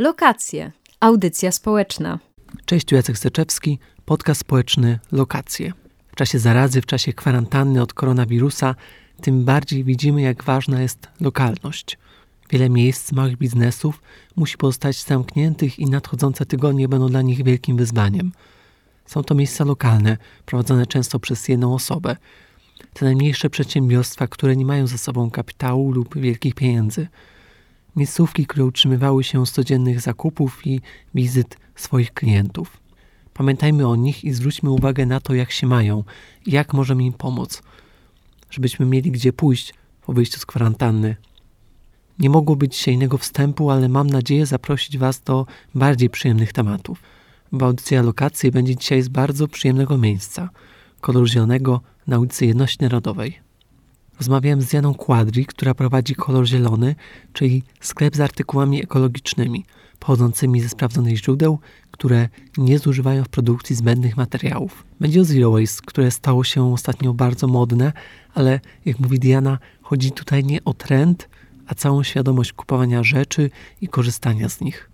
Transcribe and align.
Lokacje. 0.00 0.72
Audycja 1.00 1.52
społeczna. 1.52 2.18
Cześć, 2.64 2.92
Jacek 2.92 3.18
Steczewski, 3.18 3.78
podcast 4.04 4.40
społeczny 4.40 4.98
Lokacje. 5.12 5.72
W 6.12 6.16
czasie 6.16 6.38
zarazy, 6.38 6.80
w 6.82 6.86
czasie 6.86 7.12
kwarantanny 7.12 7.82
od 7.82 7.94
koronawirusa, 7.94 8.74
tym 9.22 9.44
bardziej 9.44 9.84
widzimy, 9.84 10.22
jak 10.22 10.44
ważna 10.44 10.82
jest 10.82 11.08
lokalność. 11.20 11.98
Wiele 12.50 12.70
miejsc, 12.70 13.12
małych 13.12 13.36
biznesów 13.36 14.02
musi 14.36 14.56
pozostać 14.56 15.04
zamkniętych 15.04 15.78
i 15.78 15.86
nadchodzące 15.86 16.46
tygodnie 16.46 16.88
będą 16.88 17.08
dla 17.08 17.22
nich 17.22 17.44
wielkim 17.44 17.76
wyzwaniem. 17.76 18.32
Są 19.06 19.22
to 19.22 19.34
miejsca 19.34 19.64
lokalne, 19.64 20.16
prowadzone 20.46 20.86
często 20.86 21.18
przez 21.18 21.48
jedną 21.48 21.74
osobę. 21.74 22.16
Te 22.92 23.04
najmniejsze 23.04 23.50
przedsiębiorstwa, 23.50 24.26
które 24.26 24.56
nie 24.56 24.64
mają 24.64 24.86
za 24.86 24.98
sobą 24.98 25.30
kapitału 25.30 25.92
lub 25.92 26.18
wielkich 26.18 26.54
pieniędzy– 26.54 27.06
miejscówki, 27.96 28.46
które 28.46 28.64
utrzymywały 28.64 29.24
się 29.24 29.46
z 29.46 29.52
codziennych 29.52 30.00
zakupów 30.00 30.66
i 30.66 30.80
wizyt 31.14 31.56
swoich 31.74 32.14
klientów. 32.14 32.80
Pamiętajmy 33.34 33.88
o 33.88 33.96
nich 33.96 34.24
i 34.24 34.32
zwróćmy 34.32 34.70
uwagę 34.70 35.06
na 35.06 35.20
to, 35.20 35.34
jak 35.34 35.50
się 35.50 35.66
mają 35.66 36.04
jak 36.46 36.74
możemy 36.74 37.04
im 37.04 37.12
pomóc, 37.12 37.62
żebyśmy 38.50 38.86
mieli 38.86 39.10
gdzie 39.10 39.32
pójść 39.32 39.74
po 40.06 40.12
wyjściu 40.12 40.40
z 40.40 40.46
kwarantanny. 40.46 41.16
Nie 42.18 42.30
mogło 42.30 42.56
być 42.56 42.76
dzisiaj 42.76 42.94
innego 42.94 43.18
wstępu, 43.18 43.70
ale 43.70 43.88
mam 43.88 44.10
nadzieję 44.10 44.46
zaprosić 44.46 44.98
Was 44.98 45.20
do 45.20 45.46
bardziej 45.74 46.10
przyjemnych 46.10 46.52
tematów. 46.52 47.02
Bo 47.52 47.66
audycja 47.66 48.02
lokacji 48.02 48.50
będzie 48.50 48.76
dzisiaj 48.76 49.02
z 49.02 49.08
bardzo 49.08 49.48
przyjemnego 49.48 49.98
miejsca, 49.98 50.50
kolor 51.00 51.28
zielonego 51.28 51.80
na 52.06 52.18
ulicy 52.18 52.46
Jedności 52.46 52.82
Narodowej. 52.82 53.49
Rozmawiałem 54.20 54.62
z 54.62 54.72
Janą 54.72 54.94
Kwadri, 54.94 55.46
która 55.46 55.74
prowadzi 55.74 56.14
Kolor 56.14 56.46
Zielony, 56.46 56.94
czyli 57.32 57.62
sklep 57.80 58.16
z 58.16 58.20
artykułami 58.20 58.82
ekologicznymi, 58.82 59.64
pochodzącymi 59.98 60.60
ze 60.60 60.68
sprawdzonych 60.68 61.16
źródeł, 61.16 61.58
które 61.90 62.28
nie 62.58 62.78
zużywają 62.78 63.24
w 63.24 63.28
produkcji 63.28 63.76
zbędnych 63.76 64.16
materiałów. 64.16 64.84
Będzie 65.00 65.20
o 65.20 65.24
Zero 65.24 65.50
Waste, 65.50 65.82
które 65.86 66.10
stało 66.10 66.44
się 66.44 66.72
ostatnio 66.72 67.14
bardzo 67.14 67.46
modne, 67.46 67.92
ale 68.34 68.60
jak 68.84 68.98
mówi 68.98 69.18
Diana, 69.18 69.58
chodzi 69.82 70.12
tutaj 70.12 70.44
nie 70.44 70.64
o 70.64 70.74
trend, 70.74 71.28
a 71.66 71.74
całą 71.74 72.02
świadomość 72.02 72.52
kupowania 72.52 73.02
rzeczy 73.02 73.50
i 73.80 73.88
korzystania 73.88 74.48
z 74.48 74.60
nich. 74.60 74.89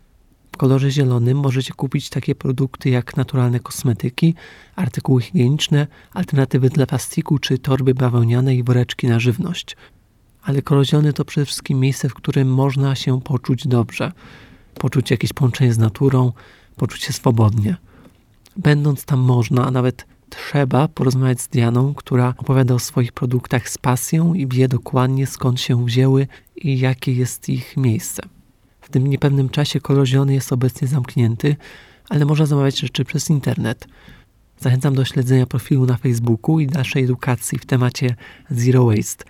Kolorze 0.56 0.90
zielonym 0.90 1.38
możecie 1.38 1.74
kupić 1.74 2.10
takie 2.10 2.34
produkty 2.34 2.90
jak 2.90 3.16
naturalne 3.16 3.60
kosmetyki, 3.60 4.34
artykuły 4.76 5.22
higieniczne, 5.22 5.86
alternatywy 6.14 6.70
dla 6.70 6.86
plastiku 6.86 7.38
czy 7.38 7.58
torby 7.58 7.94
bawełniane 7.94 8.54
i 8.54 8.62
woreczki 8.62 9.06
na 9.06 9.20
żywność. 9.20 9.76
Ale 10.42 10.62
kolor 10.62 10.86
zielony 10.86 11.12
to 11.12 11.24
przede 11.24 11.44
wszystkim 11.44 11.80
miejsce, 11.80 12.08
w 12.08 12.14
którym 12.14 12.48
można 12.48 12.94
się 12.94 13.20
poczuć 13.20 13.68
dobrze, 13.68 14.12
poczuć 14.74 15.10
jakieś 15.10 15.32
połączenie 15.32 15.72
z 15.72 15.78
naturą, 15.78 16.32
poczuć 16.76 17.02
się 17.02 17.12
swobodnie. 17.12 17.76
Będąc 18.56 19.04
tam 19.04 19.20
można, 19.20 19.66
a 19.66 19.70
nawet 19.70 20.06
trzeba 20.30 20.88
porozmawiać 20.88 21.40
z 21.40 21.48
Dianą, 21.48 21.94
która 21.94 22.34
opowiada 22.38 22.74
o 22.74 22.78
swoich 22.78 23.12
produktach 23.12 23.68
z 23.68 23.78
pasją 23.78 24.34
i 24.34 24.46
wie 24.46 24.68
dokładnie 24.68 25.26
skąd 25.26 25.60
się 25.60 25.84
wzięły 25.84 26.26
i 26.56 26.78
jakie 26.78 27.12
jest 27.12 27.48
ich 27.48 27.76
miejsce. 27.76 28.35
W 28.86 28.90
tym 28.90 29.06
niepewnym 29.06 29.48
czasie 29.48 29.80
kolor 29.80 30.06
jest 30.28 30.52
obecnie 30.52 30.88
zamknięty, 30.88 31.56
ale 32.08 32.24
można 32.24 32.46
zamawiać 32.46 32.80
rzeczy 32.80 33.04
przez 33.04 33.30
internet. 33.30 33.88
Zachęcam 34.58 34.94
do 34.94 35.04
śledzenia 35.04 35.46
profilu 35.46 35.86
na 35.86 35.96
Facebooku 35.96 36.60
i 36.60 36.66
dalszej 36.66 37.04
edukacji 37.04 37.58
w 37.58 37.66
temacie 37.66 38.16
Zero 38.50 38.84
Waste. 38.84 39.24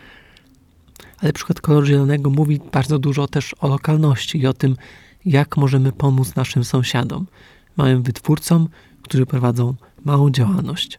Ale 1.18 1.32
przykład 1.32 1.60
koloru 1.60 1.86
zielonego 1.86 2.30
mówi 2.30 2.60
bardzo 2.72 2.98
dużo 2.98 3.28
też 3.28 3.54
o 3.60 3.68
lokalności 3.68 4.38
i 4.38 4.46
o 4.46 4.52
tym, 4.52 4.76
jak 5.24 5.56
możemy 5.56 5.92
pomóc 5.92 6.34
naszym 6.34 6.64
sąsiadom, 6.64 7.26
małym 7.76 8.02
wytwórcom, 8.02 8.68
którzy 9.02 9.26
prowadzą 9.26 9.74
małą 10.04 10.30
działalność. 10.30 10.98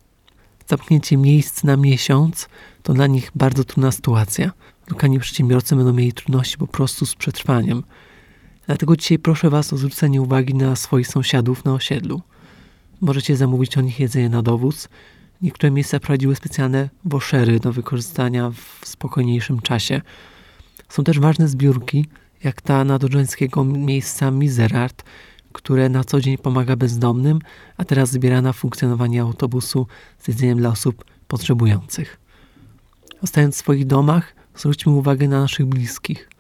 Zamknięcie 0.68 1.18
miejsc 1.18 1.64
na 1.64 1.78
miesiąc 1.78 2.50
to 2.84 2.94
dla 2.94 3.08
nich 3.08 3.32
bardzo 3.36 3.64
trudna 3.64 3.92
sytuacja. 3.92 4.52
Lokalni 4.90 5.20
przedsiębiorcy 5.20 5.76
będą 5.76 5.94
mieli 5.94 6.14
trudności 6.14 6.58
po 6.58 6.68
prostu 6.68 7.06
z 7.06 7.16
przetrwaniem. 7.16 7.84
Dlatego 8.68 8.96
dzisiaj 8.96 9.20
proszę 9.20 9.50
Was 9.50 9.74
o 9.74 9.78
zwrócenie 9.78 10.22
uwagi 10.22 10.54
na 10.54 10.76
swoich 10.76 11.08
sąsiadów 11.08 11.66
na 11.66 11.74
osiedlu. 11.74 12.22
Możecie 13.02 13.38
zamówić 13.38 13.78
o 13.78 13.82
nich 13.82 14.00
jedzenie 14.00 14.30
na 14.30 14.42
dowóz. 14.42 14.90
Niektóre 15.42 15.72
miejsca 15.72 16.00
prowadziły 16.00 16.36
specjalne 16.36 16.90
woszery 17.06 17.60
do 17.60 17.74
wykorzystania 17.74 18.52
w 18.52 18.88
spokojniejszym 18.88 19.62
czasie. 19.62 20.02
Są 20.90 21.04
też 21.04 21.20
ważne 21.20 21.48
zbiórki, 21.48 22.06
jak 22.44 22.62
ta 22.62 22.84
nadodrzańskiego 22.84 23.64
miejsca 23.64 24.32
Miserart, 24.32 25.04
które 25.54 25.90
na 25.90 26.04
co 26.04 26.22
dzień 26.22 26.38
pomaga 26.38 26.76
bezdomnym, 26.76 27.40
a 27.78 27.86
teraz 27.86 28.12
zbiera 28.12 28.42
na 28.42 28.54
funkcjonowanie 28.54 29.22
autobusu 29.22 29.88
z 30.20 30.28
jedzeniem 30.28 30.58
dla 30.58 30.70
osób 30.70 31.06
potrzebujących. 31.28 32.18
Zostając 33.22 33.56
w 33.56 33.60
swoich 33.60 33.86
domach, 33.86 34.36
zwróćmy 34.56 34.92
uwagę 34.92 35.28
na 35.28 35.42
naszych 35.42 35.66
bliskich– 35.66 36.30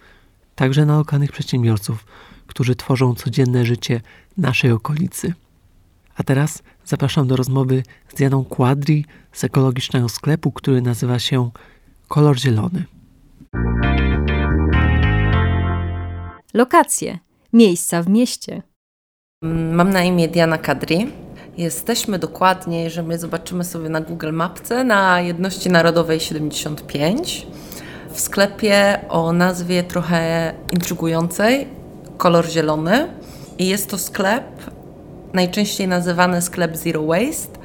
także 0.57 0.85
na 0.85 0.97
lokalnych 0.97 1.31
przedsiębiorców, 1.31 2.05
którzy 2.47 2.75
tworzą 2.75 3.15
codzienne 3.15 3.65
życie 3.65 4.01
naszej 4.37 4.71
okolicy. 4.71 5.33
A 6.15 6.23
teraz 6.23 6.63
zapraszam 6.85 7.27
do 7.27 7.35
rozmowy 7.35 7.83
z 8.15 8.19
Janą 8.19 8.45
Quadri 8.45 9.05
z 9.31 9.43
ekologicznego 9.43 10.09
sklepu, 10.09 10.51
który 10.51 10.81
nazywa 10.81 11.19
się 11.19 11.49
Kolor 12.07 12.39
Zielony. 12.39 12.83
Lokacje, 16.53 17.19
miejsca 17.53 18.03
w 18.03 18.09
mieście. 18.09 18.61
Mam 19.71 19.89
na 19.89 20.03
imię 20.03 20.27
Diana 20.27 20.57
Kadri. 20.57 21.11
Jesteśmy 21.57 22.19
dokładnie, 22.19 22.83
jeżeli 22.83 23.17
zobaczymy 23.17 23.63
sobie 23.63 23.89
na 23.89 24.01
Google 24.01 24.33
Mapce, 24.33 24.83
na 24.83 25.21
Jedności 25.21 25.69
Narodowej 25.69 26.19
75 26.19 27.47
w 28.17 28.19
sklepie 28.19 28.99
o 29.09 29.33
nazwie 29.33 29.83
trochę 29.83 30.53
intrygującej, 30.71 31.67
kolor 32.17 32.49
zielony. 32.49 33.07
I 33.57 33.67
jest 33.67 33.89
to 33.89 33.97
sklep, 33.97 34.43
najczęściej 35.33 35.87
nazywany 35.87 36.41
sklep 36.41 36.77
Zero 36.77 37.05
Waste, 37.05 37.59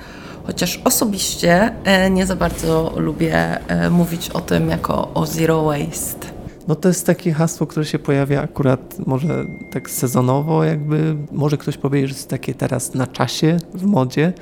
chociaż 0.46 0.80
osobiście 0.84 1.74
e, 1.84 2.10
nie 2.10 2.26
za 2.26 2.36
bardzo 2.36 2.92
lubię 2.96 3.68
e, 3.68 3.90
mówić 3.90 4.30
o 4.30 4.40
tym 4.40 4.70
jako 4.70 5.14
o 5.14 5.26
Zero 5.26 5.62
Waste. 5.62 6.26
No 6.69 6.74
to 6.74 6.88
jest 6.88 7.06
takie 7.06 7.32
hasło, 7.32 7.66
które 7.66 7.86
się 7.86 7.98
pojawia 7.98 8.42
akurat 8.42 8.98
może 9.06 9.44
tak 9.72 9.90
sezonowo, 9.90 10.64
jakby 10.64 11.16
może 11.30 11.56
ktoś 11.56 11.76
powiedzieć, 11.76 12.10
że 12.10 12.16
jest 12.16 12.30
takie 12.30 12.54
teraz 12.54 12.94
na 12.94 13.06
czasie, 13.06 13.56
w 13.74 13.84
modzie, 13.84 14.32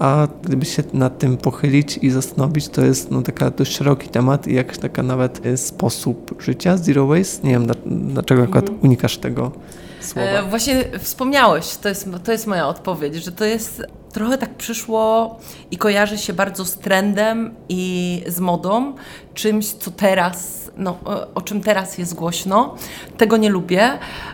a 0.00 0.28
gdyby 0.42 0.66
się 0.66 0.82
nad 0.92 1.18
tym 1.18 1.36
pochylić 1.36 1.98
i 2.02 2.10
zastanowić, 2.10 2.68
to 2.68 2.84
jest 2.84 3.10
no, 3.10 3.22
taka 3.22 3.50
dość 3.50 3.76
szeroki 3.76 4.08
temat 4.08 4.46
i 4.46 4.54
jakaś 4.54 4.78
taka 4.78 5.02
nawet 5.02 5.46
e, 5.46 5.56
sposób 5.56 6.42
życia, 6.42 6.76
zero 6.76 7.06
waste. 7.06 7.46
Nie 7.46 7.52
wiem, 7.52 7.66
dlaczego 7.86 8.42
akurat 8.42 8.64
mhm. 8.64 8.80
unikasz 8.82 9.18
tego 9.18 9.52
słowa. 10.00 10.28
E, 10.28 10.42
właśnie 10.42 10.84
wspomniałeś, 10.98 11.76
to 11.76 11.88
jest, 11.88 12.08
to 12.24 12.32
jest 12.32 12.46
moja 12.46 12.68
odpowiedź, 12.68 13.14
że 13.14 13.32
to 13.32 13.44
jest 13.44 13.82
trochę 14.12 14.38
tak 14.38 14.54
przyszło 14.54 15.38
i 15.70 15.76
kojarzy 15.76 16.18
się 16.18 16.32
bardzo 16.32 16.64
z 16.64 16.78
trendem 16.78 17.54
i 17.68 18.22
z 18.26 18.40
modą, 18.40 18.94
czymś, 19.34 19.66
co 19.66 19.90
teraz, 19.90 20.70
no, 20.76 20.98
o 21.34 21.40
czym 21.40 21.60
teraz 21.60 21.98
jest 21.98 22.14
głośno. 22.14 22.74
Tego 23.16 23.36
nie 23.36 23.50
lubię. 23.50 23.90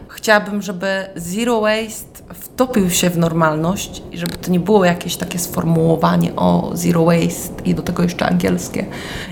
Chciałabym, 0.08 0.62
żeby 0.62 1.06
zero 1.16 1.60
waste 1.60 2.16
wtopił 2.34 2.90
się 2.90 3.10
w 3.10 3.18
normalność 3.18 4.02
i 4.12 4.18
żeby 4.18 4.36
to 4.36 4.50
nie 4.50 4.60
było 4.60 4.84
jakieś 4.84 5.16
takie 5.16 5.38
sformułowanie 5.38 6.36
o 6.36 6.70
zero 6.72 7.04
waste 7.04 7.62
i 7.64 7.74
do 7.74 7.82
tego 7.82 8.02
jeszcze 8.02 8.26
angielskie. 8.26 8.86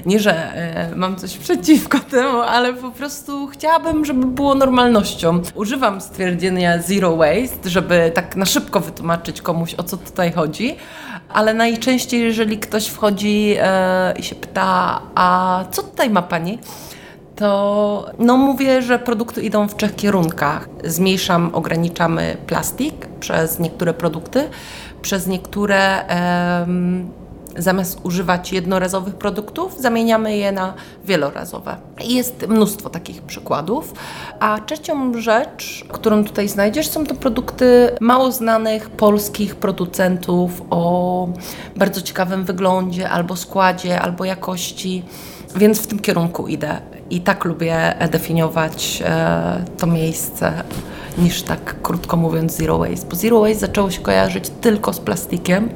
Nie, 0.06 0.20
że 0.20 0.54
e, 0.54 0.96
mam 0.96 1.16
coś 1.16 1.36
przeciwko 1.36 1.98
temu, 1.98 2.40
ale 2.40 2.72
po 2.72 2.90
prostu 2.90 3.46
chciałabym, 3.46 4.04
żeby 4.04 4.26
było 4.26 4.54
normalnością. 4.54 5.40
Używam 5.54 6.00
stwierdzenia 6.00 6.82
zero 6.82 7.16
waste, 7.16 7.70
żeby 7.70 8.12
tak 8.14 8.36
na 8.36 8.44
szybko 8.44 8.80
wytłumaczyć 8.80 9.42
komuś, 9.42 9.74
o 9.74 9.82
co 9.82 9.96
tutaj 9.96 10.32
chodzi, 10.32 10.76
ale 11.28 11.54
najczęściej, 11.54 12.20
jeżeli 12.20 12.58
ktoś 12.58 12.86
wchodzi 12.86 13.56
e, 13.58 14.14
i 14.18 14.22
się 14.22 14.34
pyta, 14.34 15.00
a 15.14 15.64
co 15.70 15.82
tutaj 15.82 16.10
ma 16.10 16.22
Pani? 16.22 16.58
to 17.36 18.06
no 18.18 18.36
mówię, 18.36 18.82
że 18.82 18.98
produkty 18.98 19.42
idą 19.42 19.68
w 19.68 19.76
trzech 19.76 19.94
kierunkach. 19.96 20.68
Zmniejszam, 20.84 21.50
ograniczamy 21.52 22.36
plastik 22.46 23.06
przez 23.20 23.58
niektóre 23.58 23.94
produkty, 23.94 24.48
przez 25.02 25.26
niektóre 25.26 26.08
zamiast 27.58 27.98
używać 28.02 28.52
jednorazowych 28.52 29.14
produktów, 29.14 29.80
zamieniamy 29.80 30.36
je 30.36 30.52
na 30.52 30.74
wielorazowe. 31.04 31.76
Jest 32.04 32.46
mnóstwo 32.48 32.90
takich 32.90 33.22
przykładów. 33.22 33.94
A 34.40 34.60
trzecią 34.60 35.20
rzecz, 35.20 35.84
którą 35.88 36.24
tutaj 36.24 36.48
znajdziesz, 36.48 36.88
są 36.88 37.06
to 37.06 37.14
produkty 37.14 37.90
mało 38.00 38.32
znanych 38.32 38.90
polskich 38.90 39.56
producentów 39.56 40.62
o 40.70 41.28
bardzo 41.76 42.02
ciekawym 42.02 42.44
wyglądzie, 42.44 43.10
albo 43.10 43.36
składzie, 43.36 44.00
albo 44.00 44.24
jakości. 44.24 45.02
Więc 45.56 45.80
w 45.80 45.86
tym 45.86 45.98
kierunku 45.98 46.48
idę 46.48 46.80
i 47.10 47.20
tak 47.20 47.44
lubię 47.44 47.94
definiować 48.10 49.02
e, 49.04 49.64
to 49.78 49.86
miejsce 49.86 50.52
niż 51.18 51.42
tak 51.42 51.82
krótko 51.82 52.16
mówiąc 52.16 52.56
zero 52.56 52.78
waste, 52.78 53.06
bo 53.10 53.16
zero 53.16 53.40
waste 53.40 53.58
zaczęło 53.58 53.90
się 53.90 54.00
kojarzyć 54.00 54.50
tylko 54.60 54.92
z 54.92 55.00
plastikiem, 55.00 55.68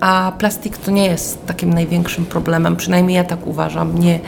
a 0.00 0.32
plastik 0.38 0.76
to 0.76 0.90
nie 0.90 1.06
jest 1.06 1.46
takim 1.46 1.74
największym 1.74 2.26
problemem, 2.26 2.76
przynajmniej 2.76 3.16
ja 3.16 3.24
tak 3.24 3.46
uważam. 3.46 3.98
Nie, 3.98 4.20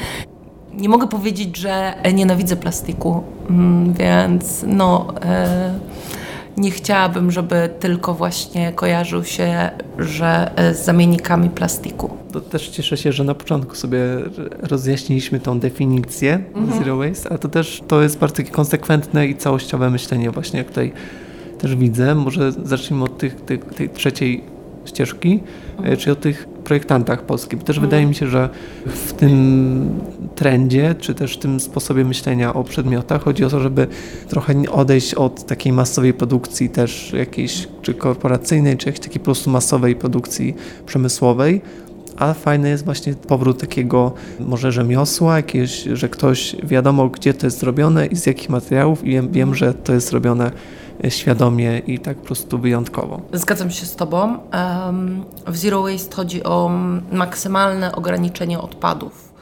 nie 0.75 0.89
mogę 0.89 1.09
powiedzieć, 1.09 1.57
że 1.57 1.95
nienawidzę 2.15 2.57
plastiku, 2.57 3.23
mm, 3.51 3.93
więc 3.93 4.65
no. 4.67 5.15
E, 5.23 5.75
nie 6.57 6.71
chciałabym, 6.71 7.31
żeby 7.31 7.71
tylko 7.81 8.15
właśnie 8.15 8.73
kojarzył 8.73 9.25
się, 9.25 9.71
że 9.99 10.59
e, 10.59 10.75
z 10.75 10.85
zamiennikami 10.85 11.51
plastiku. 11.51 12.11
To 12.33 12.41
też 12.41 12.69
cieszę 12.69 12.97
się, 12.97 13.13
że 13.13 13.25
na 13.25 13.35
początku 13.35 13.75
sobie 13.75 13.99
rozjaśniliśmy 14.63 15.41
tą 15.41 15.61
definicję 15.61 16.45
mhm. 16.55 16.79
zero 16.79 16.97
waste, 16.97 17.29
ale 17.29 17.39
to 17.39 17.49
też 17.49 17.83
to 17.89 18.03
jest 18.03 18.19
bardzo 18.19 18.37
takie 18.37 18.51
konsekwentne 18.51 19.27
i 19.27 19.37
całościowe 19.37 19.91
myślenie 19.91 20.31
właśnie, 20.31 20.59
jak 20.59 20.69
tutaj 20.69 20.93
też 21.59 21.77
widzę. 21.77 22.15
Może 22.15 22.53
zacznijmy 22.53 23.05
od 23.05 23.19
tych, 23.19 23.41
tych, 23.41 23.65
tej 23.65 23.91
trzeciej 23.91 24.45
ścieżki, 24.85 25.41
mhm. 25.79 25.97
czyli 25.97 26.13
o 26.13 26.17
tych 26.17 26.49
projektantach 26.65 27.23
polskich. 27.23 27.59
Bo 27.59 27.65
też 27.65 27.77
mhm. 27.77 27.91
wydaje 27.91 28.07
mi 28.07 28.15
się, 28.15 28.27
że 28.27 28.49
w 28.87 29.13
tym 29.13 29.91
trendzie, 30.35 30.95
czy 31.01 31.15
też 31.15 31.37
w 31.37 31.39
tym 31.39 31.61
sposobie 31.61 32.05
myślenia 32.05 32.55
o 32.55 32.65
przedmiotach 32.65 33.23
chodzi 33.23 33.45
o 33.45 33.49
to, 33.49 33.61
żeby 33.61 33.87
trochę 34.29 34.55
odejść 34.71 35.15
od 35.15 35.47
takiej 35.47 35.73
masowej 35.73 36.15
produkcji 36.15 36.71
też 36.71 37.13
jakiejś, 37.13 37.69
czy 37.83 37.95
korporacyjnej, 37.95 38.77
czy 38.77 38.89
jakiejś 38.89 39.07
takiej 39.07 39.21
po 39.21 39.25
prostu 39.25 39.51
masowej 39.51 39.97
produkcji 39.97 40.55
przemysłowej, 40.87 41.61
a 42.17 42.35
fajny 42.35 42.69
jest 42.69 42.85
właśnie 42.85 43.15
powrót 43.15 43.61
takiego 43.61 44.13
może 44.41 44.73
rzemiosła, 44.73 45.37
jakiegoś, 45.37 45.83
że 45.93 46.09
ktoś 46.09 46.57
wiadomo, 46.63 47.09
gdzie 47.09 47.35
to 47.35 47.47
jest 47.47 47.59
zrobione 47.59 48.07
i 48.07 48.17
z 48.17 48.27
jakich 48.27 48.49
materiałów 48.49 49.05
i 49.05 49.11
wiem, 49.11 49.33
wiem 49.33 49.55
że 49.55 49.75
to 49.75 49.93
jest 49.93 50.09
zrobione 50.09 50.51
świadomie 51.09 51.79
i 51.79 51.99
tak 51.99 52.17
po 52.17 52.27
prostu 52.27 52.59
wyjątkowo. 52.59 53.21
Zgadzam 53.33 53.71
się 53.71 53.87
z 53.87 53.97
Tobą. 53.97 54.39
W 55.47 55.57
Zero 55.57 55.83
Waste 55.83 56.17
chodzi 56.17 56.45
o 56.45 56.71
maksymalne 57.13 57.95
ograniczenie 57.95 58.61
odpadów. 58.61 59.33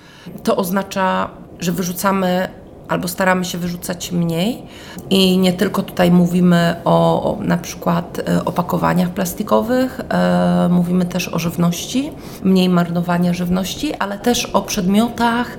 To 0.42 0.56
oznacza, 0.56 1.30
że 1.58 1.72
wyrzucamy 1.72 2.48
albo 2.88 3.08
staramy 3.08 3.44
się 3.44 3.58
wyrzucać 3.58 4.12
mniej 4.12 4.62
i 5.10 5.38
nie 5.38 5.52
tylko 5.52 5.82
tutaj 5.82 6.10
mówimy 6.10 6.76
o, 6.84 7.22
o 7.22 7.42
na 7.42 7.58
przykład 7.58 8.18
e, 8.18 8.44
opakowaniach 8.44 9.10
plastikowych, 9.10 10.00
e, 10.08 10.68
mówimy 10.70 11.04
też 11.04 11.28
o 11.28 11.38
żywności, 11.38 12.12
mniej 12.44 12.68
marnowania 12.68 13.34
żywności, 13.34 13.94
ale 13.94 14.18
też 14.18 14.46
o 14.46 14.62
przedmiotach 14.62 15.58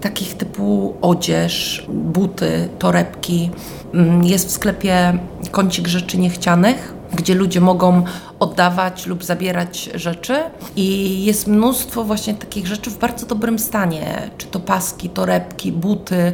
takich 0.00 0.34
typu 0.34 0.94
odzież, 1.02 1.86
buty, 1.88 2.68
torebki. 2.78 3.50
Mm, 3.94 4.24
jest 4.24 4.48
w 4.48 4.50
sklepie 4.50 5.18
kącik 5.50 5.88
rzeczy 5.88 6.18
niechcianych, 6.18 6.94
gdzie 7.12 7.34
ludzie 7.34 7.60
mogą 7.60 8.04
oddawać 8.40 9.06
lub 9.06 9.24
zabierać 9.24 9.90
rzeczy 9.94 10.36
i 10.76 11.24
jest 11.24 11.46
mnóstwo 11.46 12.04
właśnie 12.04 12.34
takich 12.34 12.66
rzeczy 12.66 12.90
w 12.90 12.98
bardzo 12.98 13.26
dobrym 13.26 13.58
stanie, 13.58 14.30
czy 14.38 14.46
to 14.46 14.60
paski, 14.60 15.08
torebki, 15.08 15.72
buty. 15.72 16.32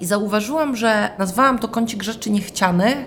I 0.00 0.06
zauważyłam, 0.06 0.76
że 0.76 1.10
nazwałam 1.18 1.58
to 1.58 1.68
kącik 1.68 2.02
rzeczy 2.02 2.30
niechcianych, 2.30 3.06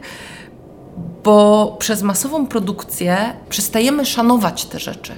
bo 1.23 1.75
przez 1.79 2.01
masową 2.01 2.47
produkcję 2.47 3.18
przestajemy 3.50 4.06
szanować 4.06 4.65
te 4.65 4.79
rzeczy. 4.79 5.13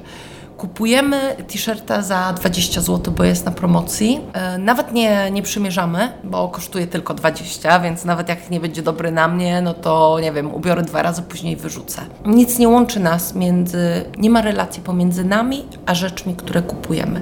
Kupujemy 0.58 1.36
t-shirta 1.48 2.02
za 2.02 2.34
20 2.34 2.82
zł, 2.82 3.14
bo 3.18 3.24
jest 3.24 3.46
na 3.46 3.52
promocji. 3.52 4.20
E, 4.34 4.58
nawet 4.58 4.92
nie, 4.94 5.32
nie 5.32 5.42
przymierzamy, 5.42 6.12
bo 6.24 6.50
kosztuje 6.50 6.88
tylko 6.88 7.14
20, 7.14 7.80
więc 7.80 8.06
nawet 8.06 8.30
jak 8.30 8.50
nie 8.50 8.60
będzie 8.60 8.82
dobry 8.82 9.12
na 9.12 9.28
mnie, 9.28 9.62
no 9.62 9.74
to 9.74 10.20
nie 10.22 10.32
wiem, 10.32 10.54
ubiorę 10.54 10.82
dwa 10.82 11.02
razy, 11.02 11.22
później 11.22 11.56
wyrzucę. 11.56 12.02
Nic 12.26 12.60
nie 12.60 12.70
łączy 12.70 13.00
nas 13.00 13.36
między, 13.36 14.06
nie 14.18 14.30
ma 14.30 14.42
relacji 14.42 14.84
pomiędzy 14.84 15.24
nami 15.24 15.66
a 15.86 15.96
rzeczmi, 15.96 16.36
które 16.36 16.62
kupujemy 16.62 17.22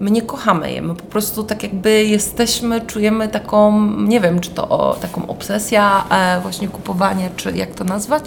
my 0.00 0.10
nie 0.10 0.22
kochamy 0.22 0.72
je, 0.72 0.82
my 0.82 0.94
po 0.94 1.04
prostu 1.04 1.44
tak 1.44 1.62
jakby 1.62 2.04
jesteśmy, 2.04 2.80
czujemy 2.80 3.28
taką, 3.28 3.90
nie 3.90 4.20
wiem, 4.20 4.40
czy 4.40 4.50
to 4.50 4.68
o, 4.68 4.94
taką 4.94 5.26
obsesja, 5.26 6.04
e, 6.10 6.40
właśnie 6.40 6.68
kupowanie, 6.68 7.30
czy 7.36 7.52
jak 7.52 7.74
to 7.74 7.84
nazwać, 7.84 8.24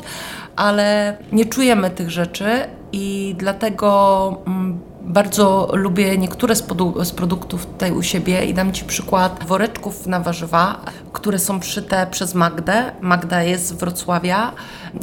ale 0.55 1.17
nie 1.31 1.45
czujemy 1.45 1.89
tych 1.89 2.11
rzeczy 2.11 2.49
i 2.91 3.35
dlatego 3.37 4.37
mm, 4.47 4.79
bardzo 5.01 5.69
lubię 5.73 6.17
niektóre 6.17 6.55
z, 6.55 6.63
z, 7.03 7.11
produktów 7.11 7.65
tutaj 7.65 7.91
u 7.91 8.03
siebie 8.03 8.45
i 8.45 8.53
dam 8.53 8.71
Ci 8.71 8.85
przykład 8.85 9.43
woreczków 9.47 10.07
na 10.07 10.19
warzywa, 10.19 10.81
które 11.13 11.39
są 11.39 11.61
szyte 11.61 12.07
przez 12.11 12.35
Magdę. 12.35 12.91
Magda 13.01 13.43
jest 13.43 13.67
z 13.67 13.71
Wrocławia. 13.71 14.51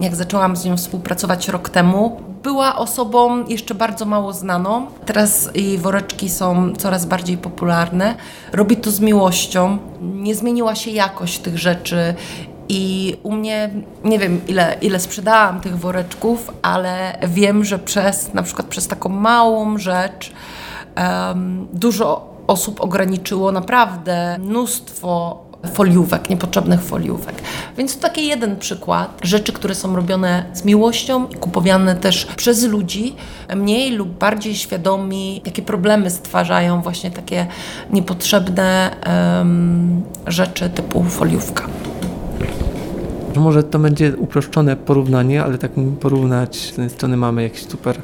Jak 0.00 0.16
zaczęłam 0.16 0.56
z 0.56 0.64
nią 0.64 0.76
współpracować 0.76 1.48
rok 1.48 1.68
temu, 1.68 2.20
była 2.42 2.76
osobą 2.76 3.46
jeszcze 3.46 3.74
bardzo 3.74 4.04
mało 4.04 4.32
znaną. 4.32 4.86
Teraz 5.06 5.50
jej 5.54 5.78
woreczki 5.78 6.30
są 6.30 6.72
coraz 6.78 7.06
bardziej 7.06 7.38
popularne. 7.38 8.14
Robi 8.52 8.76
to 8.76 8.90
z 8.90 9.00
miłością. 9.00 9.78
Nie 10.00 10.34
zmieniła 10.34 10.74
się 10.74 10.90
jakość 10.90 11.38
tych 11.38 11.58
rzeczy 11.58 12.14
i 12.68 13.16
u 13.22 13.32
mnie 13.32 13.70
nie 14.04 14.18
wiem 14.18 14.40
ile, 14.48 14.76
ile 14.80 15.00
sprzedałam 15.00 15.60
tych 15.60 15.78
woreczków, 15.78 16.50
ale 16.62 17.18
wiem, 17.28 17.64
że 17.64 17.78
przez 17.78 18.34
na 18.34 18.42
przykład 18.42 18.66
przez 18.66 18.88
taką 18.88 19.08
małą 19.08 19.78
rzecz 19.78 20.32
um, 20.96 21.68
dużo 21.72 22.36
osób 22.46 22.80
ograniczyło 22.80 23.52
naprawdę 23.52 24.38
mnóstwo 24.38 25.46
foliówek, 25.74 26.30
niepotrzebnych 26.30 26.82
foliówek. 26.82 27.34
Więc 27.76 27.96
to 27.96 28.02
taki 28.02 28.26
jeden 28.26 28.56
przykład 28.56 29.20
rzeczy, 29.22 29.52
które 29.52 29.74
są 29.74 29.96
robione 29.96 30.44
z 30.52 30.64
miłością 30.64 31.26
kupowane 31.40 31.96
też 31.96 32.26
przez 32.36 32.64
ludzi, 32.64 33.14
mniej 33.56 33.92
lub 33.92 34.08
bardziej 34.08 34.56
świadomi, 34.56 35.42
jakie 35.46 35.62
problemy 35.62 36.10
stwarzają 36.10 36.82
właśnie 36.82 37.10
takie 37.10 37.46
niepotrzebne 37.90 38.96
um, 39.38 40.02
rzeczy 40.26 40.70
typu 40.70 41.04
foliówka. 41.04 41.66
Może 43.36 43.62
to 43.62 43.78
będzie 43.78 44.16
uproszczone 44.16 44.76
porównanie, 44.76 45.44
ale 45.44 45.58
tak 45.58 45.70
porównać, 46.00 46.56
z 46.56 46.68
jednej 46.68 46.90
strony 46.90 47.16
mamy 47.16 47.42
jakieś 47.42 47.62
super 47.66 47.96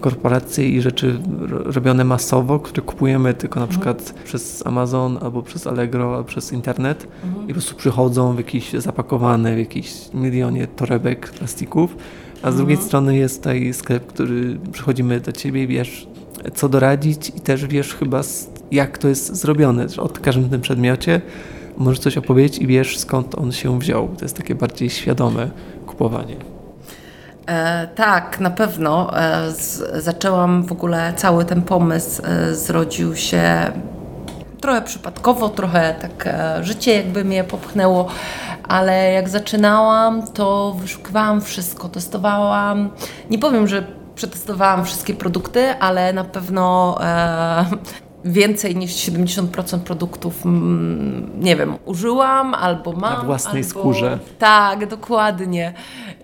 korporacje 0.00 0.68
i 0.68 0.80
rzeczy 0.80 1.18
robione 1.48 2.04
masowo, 2.04 2.58
które 2.58 2.82
kupujemy 2.82 3.34
tylko 3.34 3.60
na 3.60 3.66
mhm. 3.66 3.80
przykład 3.80 4.14
przez 4.24 4.66
Amazon 4.66 5.18
albo 5.22 5.42
przez 5.42 5.66
Allegro, 5.66 6.16
albo 6.16 6.24
przez 6.24 6.52
internet 6.52 7.06
mhm. 7.24 7.44
i 7.44 7.46
po 7.46 7.52
prostu 7.52 7.74
przychodzą 7.74 8.34
w 8.34 8.38
jakieś 8.38 8.72
zapakowane 8.72 9.54
w 9.54 9.58
jakiś 9.58 9.94
milionie 10.14 10.66
torebek 10.66 11.30
plastików, 11.30 11.96
a 12.34 12.36
z 12.36 12.44
mhm. 12.44 12.56
drugiej 12.56 12.76
strony 12.76 13.16
jest 13.16 13.36
tutaj 13.36 13.74
sklep, 13.74 14.06
który 14.06 14.58
przychodzimy 14.72 15.20
do 15.20 15.32
ciebie 15.32 15.62
i 15.62 15.66
wiesz, 15.66 16.08
co 16.54 16.68
doradzić 16.68 17.28
i 17.28 17.40
też 17.40 17.66
wiesz 17.66 17.94
chyba 17.94 18.20
jak 18.70 18.98
to 18.98 19.08
jest 19.08 19.36
zrobione, 19.36 19.86
od 19.98 20.18
każdym 20.18 20.50
tym 20.50 20.60
przedmiocie 20.60 21.20
możesz 21.80 21.98
coś 21.98 22.18
opowiedzieć 22.18 22.58
i 22.58 22.66
wiesz 22.66 22.98
skąd 22.98 23.34
on 23.38 23.52
się 23.52 23.78
wziął. 23.78 24.08
To 24.08 24.24
jest 24.24 24.36
takie 24.36 24.54
bardziej 24.54 24.90
świadome 24.90 25.50
kupowanie. 25.86 26.36
E, 27.46 27.86
tak, 27.86 28.40
na 28.40 28.50
pewno. 28.50 29.18
E, 29.18 29.50
z, 29.52 30.04
zaczęłam 30.04 30.62
w 30.62 30.72
ogóle, 30.72 31.12
cały 31.16 31.44
ten 31.44 31.62
pomysł 31.62 32.22
e, 32.24 32.54
zrodził 32.54 33.16
się 33.16 33.72
trochę 34.60 34.82
przypadkowo, 34.82 35.48
trochę 35.48 35.94
tak 36.00 36.26
e, 36.26 36.64
życie 36.64 36.94
jakby 36.96 37.24
mnie 37.24 37.44
popchnęło, 37.44 38.08
ale 38.68 39.12
jak 39.12 39.28
zaczynałam, 39.28 40.26
to 40.26 40.76
wyszukiwałam 40.80 41.40
wszystko, 41.40 41.88
testowałam. 41.88 42.90
Nie 43.30 43.38
powiem, 43.38 43.68
że 43.68 43.86
przetestowałam 44.14 44.84
wszystkie 44.84 45.14
produkty, 45.14 45.68
ale 45.80 46.12
na 46.12 46.24
pewno 46.24 46.96
e, 47.00 47.64
więcej 48.24 48.76
niż 48.76 48.92
70% 48.92 49.78
produktów, 49.78 50.46
mm, 50.46 51.30
nie 51.40 51.56
wiem, 51.56 51.76
użyłam 51.84 52.54
albo 52.54 52.92
mam. 52.92 53.18
Na 53.18 53.24
własnej 53.24 53.62
albo... 53.62 53.70
skórze. 53.70 54.18
Tak, 54.38 54.86
dokładnie. 54.86 55.74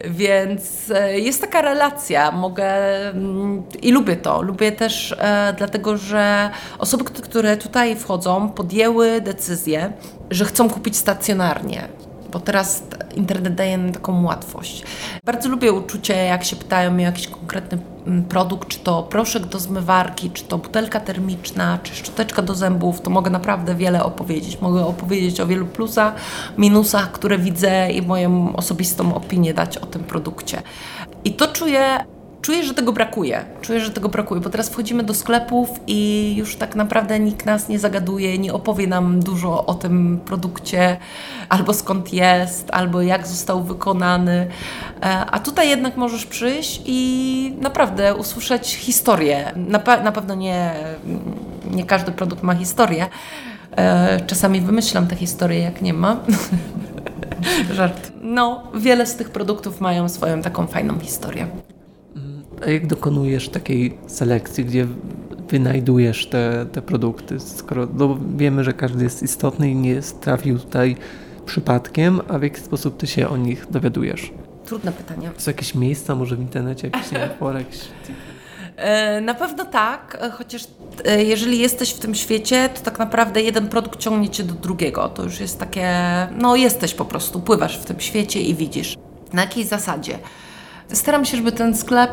Więc 0.04 0.90
e, 0.94 1.20
jest 1.20 1.40
taka 1.40 1.62
relacja. 1.62 2.30
Mogę 2.30 2.74
mm, 3.08 3.62
i 3.82 3.92
lubię 3.92 4.16
to. 4.16 4.42
Lubię 4.42 4.72
też 4.72 5.12
e, 5.18 5.54
dlatego, 5.58 5.96
że 5.96 6.50
osoby, 6.78 7.04
które 7.04 7.56
tutaj 7.56 7.96
wchodzą, 7.96 8.48
podjęły 8.48 9.20
decyzję, 9.20 9.92
że 10.30 10.44
chcą 10.44 10.70
kupić 10.70 10.96
stacjonarnie 10.96 11.88
bo 12.36 12.40
teraz 12.40 12.82
internet 13.14 13.54
daje 13.54 13.78
nam 13.78 13.92
taką 13.92 14.24
łatwość. 14.24 14.82
Bardzo 15.24 15.48
lubię 15.48 15.72
uczucie, 15.72 16.14
jak 16.14 16.44
się 16.44 16.56
pytają 16.56 16.90
mnie 16.90 17.04
o 17.04 17.10
jakiś 17.10 17.28
konkretny 17.28 17.78
mm, 18.06 18.24
produkt, 18.24 18.68
czy 18.68 18.78
to 18.78 19.02
proszek 19.02 19.46
do 19.46 19.58
zmywarki, 19.58 20.30
czy 20.30 20.44
to 20.44 20.58
butelka 20.58 21.00
termiczna, 21.00 21.78
czy 21.82 21.94
szczoteczka 21.94 22.42
do 22.42 22.54
zębów, 22.54 23.00
to 23.00 23.10
mogę 23.10 23.30
naprawdę 23.30 23.74
wiele 23.74 24.04
opowiedzieć. 24.04 24.60
Mogę 24.60 24.86
opowiedzieć 24.86 25.40
o 25.40 25.46
wielu 25.46 25.66
plusach, 25.66 26.14
minusach, 26.58 27.12
które 27.12 27.38
widzę 27.38 27.90
i 27.90 28.02
moją 28.02 28.56
osobistą 28.56 29.14
opinię 29.14 29.54
dać 29.54 29.78
o 29.78 29.86
tym 29.86 30.04
produkcie. 30.04 30.62
I 31.24 31.32
to 31.32 31.48
czuję 31.48 32.04
czuję, 32.42 32.64
że 32.64 32.74
tego 32.74 32.92
brakuje. 32.92 33.44
Czuję, 33.60 33.80
że 33.80 33.90
tego 33.90 34.08
brakuje, 34.08 34.40
bo 34.40 34.50
teraz 34.50 34.68
wchodzimy 34.68 35.02
do 35.02 35.14
sklepów 35.14 35.68
i 35.86 36.34
już 36.36 36.56
tak 36.56 36.76
naprawdę 36.76 37.20
nikt 37.20 37.46
nas 37.46 37.68
nie 37.68 37.78
zagaduje, 37.78 38.38
nie 38.38 38.52
opowie 38.52 38.86
nam 38.86 39.20
dużo 39.20 39.66
o 39.66 39.74
tym 39.74 40.20
produkcie, 40.24 40.96
albo 41.48 41.74
skąd 41.74 42.12
jest, 42.12 42.70
albo 42.72 43.02
jak 43.02 43.26
został 43.26 43.62
wykonany. 43.62 44.46
E, 45.02 45.06
a 45.26 45.38
tutaj 45.38 45.68
jednak 45.68 45.96
możesz 45.96 46.26
przyjść 46.26 46.82
i 46.84 47.52
naprawdę 47.60 48.14
usłyszeć 48.14 48.74
historię. 48.74 49.52
Na, 49.56 49.78
pe 49.78 50.02
na 50.02 50.12
pewno 50.12 50.34
nie, 50.34 50.74
nie 51.70 51.84
każdy 51.84 52.12
produkt 52.12 52.42
ma 52.42 52.54
historię. 52.54 53.06
E, 53.76 54.20
czasami 54.26 54.60
wymyślam 54.60 55.06
te 55.06 55.16
historie, 55.16 55.58
jak 55.58 55.82
nie 55.82 55.94
ma. 55.94 56.16
Żart. 57.76 58.12
No, 58.22 58.62
wiele 58.74 59.06
z 59.06 59.16
tych 59.16 59.30
produktów 59.30 59.80
mają 59.80 60.08
swoją 60.08 60.42
taką 60.42 60.66
fajną 60.66 61.00
historię. 61.00 61.46
A 62.62 62.70
jak 62.70 62.86
dokonujesz 62.86 63.48
takiej 63.48 63.98
selekcji, 64.06 64.64
gdzie 64.64 64.86
wynajdujesz 65.48 66.26
te, 66.26 66.66
te 66.72 66.82
produkty? 66.82 67.40
Skoro 67.40 67.88
no 67.94 68.18
wiemy, 68.36 68.64
że 68.64 68.72
każdy 68.72 69.04
jest 69.04 69.22
istotny 69.22 69.70
i 69.70 69.74
nie 69.74 70.00
trafił 70.20 70.58
tutaj 70.58 70.96
przypadkiem, 71.46 72.20
a 72.28 72.38
w 72.38 72.42
jaki 72.42 72.60
sposób 72.60 72.96
ty 72.96 73.06
się 73.06 73.28
o 73.28 73.36
nich 73.36 73.66
dowiadujesz? 73.70 74.32
Trudne 74.64 74.92
pytanie. 74.92 75.30
Są 75.36 75.50
jakieś 75.50 75.74
miejsca, 75.74 76.14
może 76.14 76.36
w 76.36 76.40
internecie, 76.40 76.90
jakieś 76.92 77.12
nie 77.12 77.18
jakieś... 77.58 77.80
E, 78.76 79.20
na 79.20 79.34
pewno 79.34 79.64
tak, 79.64 80.18
e, 80.20 80.30
chociaż 80.30 80.64
e, 81.04 81.24
jeżeli 81.24 81.58
jesteś 81.58 81.90
w 81.90 81.98
tym 81.98 82.14
świecie, 82.14 82.68
to 82.74 82.80
tak 82.80 82.98
naprawdę 82.98 83.42
jeden 83.42 83.68
produkt 83.68 84.00
ciągnie 84.00 84.28
cię 84.28 84.44
do 84.44 84.54
drugiego. 84.54 85.08
To 85.08 85.22
już 85.22 85.40
jest 85.40 85.58
takie, 85.58 85.88
no 86.38 86.56
jesteś 86.56 86.94
po 86.94 87.04
prostu, 87.04 87.40
pływasz 87.40 87.78
w 87.78 87.84
tym 87.84 88.00
świecie 88.00 88.40
i 88.40 88.54
widzisz. 88.54 88.96
Na 89.32 89.42
jakiej 89.42 89.64
zasadzie? 89.64 90.18
Staram 90.92 91.24
się, 91.24 91.36
żeby 91.36 91.52
ten 91.52 91.76
sklep 91.76 92.10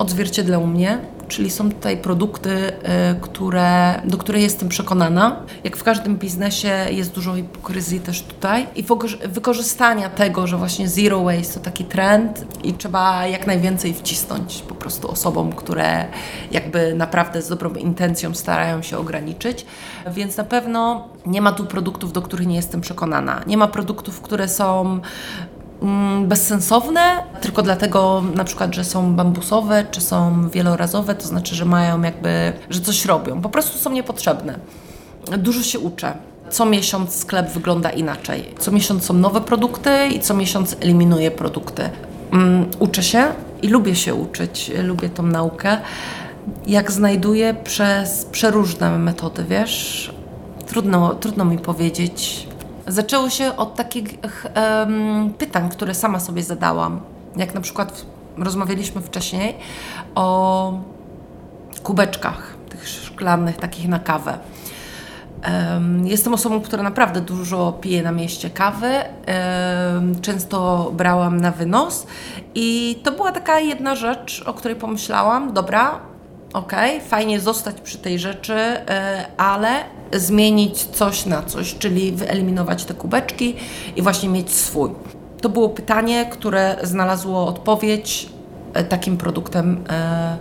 odzwierciedlał 0.00 0.66
mnie, 0.66 0.98
czyli 1.28 1.50
są 1.50 1.70
tutaj 1.70 1.96
produkty, 1.96 2.50
y, 2.50 2.72
które, 3.20 4.00
do 4.04 4.18
których 4.18 4.42
jestem 4.42 4.68
przekonana. 4.68 5.42
Jak 5.64 5.76
w 5.76 5.82
każdym 5.84 6.16
biznesie 6.16 6.86
jest 6.90 7.14
dużo 7.14 7.34
hipokryzji 7.36 8.00
też 8.00 8.22
tutaj 8.22 8.66
i 8.76 8.84
wykorzystania 9.28 10.08
tego, 10.08 10.46
że 10.46 10.56
właśnie 10.56 10.88
zero 10.88 11.24
waste 11.24 11.54
to 11.54 11.60
taki 11.60 11.84
trend 11.84 12.44
i 12.64 12.72
trzeba 12.72 13.26
jak 13.26 13.46
najwięcej 13.46 13.94
wcisnąć 13.94 14.62
po 14.68 14.74
prostu 14.74 15.10
osobom, 15.10 15.52
które 15.52 16.06
jakby 16.50 16.94
naprawdę 16.94 17.42
z 17.42 17.48
dobrą 17.48 17.74
intencją 17.74 18.34
starają 18.34 18.82
się 18.82 18.98
ograniczyć. 18.98 19.66
Więc 20.12 20.36
na 20.36 20.44
pewno 20.44 21.08
nie 21.26 21.40
ma 21.40 21.52
tu 21.52 21.66
produktów, 21.66 22.12
do 22.12 22.22
których 22.22 22.46
nie 22.46 22.56
jestem 22.56 22.80
przekonana. 22.80 23.40
Nie 23.46 23.56
ma 23.56 23.68
produktów, 23.68 24.20
które 24.20 24.48
są 24.48 25.00
bezsensowne, 26.24 27.22
tylko 27.40 27.62
dlatego 27.62 28.22
na 28.34 28.44
przykład, 28.44 28.74
że 28.74 28.84
są 28.84 29.14
bambusowe, 29.14 29.84
czy 29.90 30.00
są 30.00 30.48
wielorazowe, 30.48 31.14
to 31.14 31.26
znaczy, 31.26 31.54
że 31.54 31.64
mają 31.64 32.02
jakby, 32.02 32.52
że 32.70 32.80
coś 32.80 33.04
robią. 33.04 33.40
Po 33.40 33.48
prostu 33.48 33.78
są 33.78 33.90
niepotrzebne. 33.90 34.58
Dużo 35.38 35.62
się 35.62 35.78
uczę. 35.78 36.12
Co 36.50 36.66
miesiąc 36.66 37.14
sklep 37.14 37.50
wygląda 37.50 37.90
inaczej. 37.90 38.54
Co 38.58 38.72
miesiąc 38.72 39.04
są 39.04 39.14
nowe 39.14 39.40
produkty 39.40 39.90
i 40.14 40.20
co 40.20 40.34
miesiąc 40.34 40.76
eliminuję 40.80 41.30
produkty. 41.30 41.90
Um, 42.32 42.66
uczę 42.78 43.02
się 43.02 43.24
i 43.62 43.68
lubię 43.68 43.96
się 43.96 44.14
uczyć, 44.14 44.70
lubię 44.82 45.08
tą 45.08 45.22
naukę. 45.22 45.78
Jak 46.66 46.92
znajduję 46.92 47.54
przez 47.64 48.24
przeróżne 48.24 48.98
metody, 48.98 49.44
wiesz, 49.44 50.10
trudno, 50.66 51.14
trudno 51.14 51.44
mi 51.44 51.58
powiedzieć, 51.58 52.48
Zaczęło 52.86 53.30
się 53.30 53.56
od 53.56 53.74
takich 53.74 54.18
um, 54.56 55.34
pytań, 55.38 55.68
które 55.68 55.94
sama 55.94 56.20
sobie 56.20 56.42
zadałam. 56.42 57.00
Jak 57.36 57.54
na 57.54 57.60
przykład 57.60 58.06
rozmawialiśmy 58.38 59.00
wcześniej 59.00 59.56
o 60.14 60.72
kubeczkach, 61.82 62.54
tych 62.68 62.88
szklanych, 62.88 63.56
takich 63.56 63.88
na 63.88 63.98
kawę. 63.98 64.38
Um, 65.72 66.06
jestem 66.06 66.34
osobą, 66.34 66.60
która 66.60 66.82
naprawdę 66.82 67.20
dużo 67.20 67.72
pije 67.72 68.02
na 68.02 68.12
mieście 68.12 68.50
kawy. 68.50 68.90
Um, 68.90 70.20
często 70.20 70.90
brałam 70.94 71.40
na 71.40 71.50
wynos 71.50 72.06
i 72.54 72.98
to 73.02 73.12
była 73.12 73.32
taka 73.32 73.60
jedna 73.60 73.94
rzecz, 73.94 74.42
o 74.46 74.54
której 74.54 74.76
pomyślałam. 74.76 75.52
Dobra, 75.52 76.09
ok, 76.52 76.72
fajnie 77.08 77.40
zostać 77.40 77.80
przy 77.80 77.98
tej 77.98 78.18
rzeczy, 78.18 78.54
e, 78.54 79.26
ale 79.36 79.68
zmienić 80.12 80.84
coś 80.84 81.26
na 81.26 81.42
coś, 81.42 81.74
czyli 81.74 82.12
wyeliminować 82.12 82.84
te 82.84 82.94
kubeczki 82.94 83.54
i 83.96 84.02
właśnie 84.02 84.28
mieć 84.28 84.50
swój. 84.50 84.90
To 85.40 85.48
było 85.48 85.68
pytanie, 85.68 86.26
które 86.30 86.76
znalazło 86.82 87.46
odpowiedź 87.46 88.28
e, 88.74 88.84
takim 88.84 89.16
produktem 89.16 89.84
e, 89.90 90.36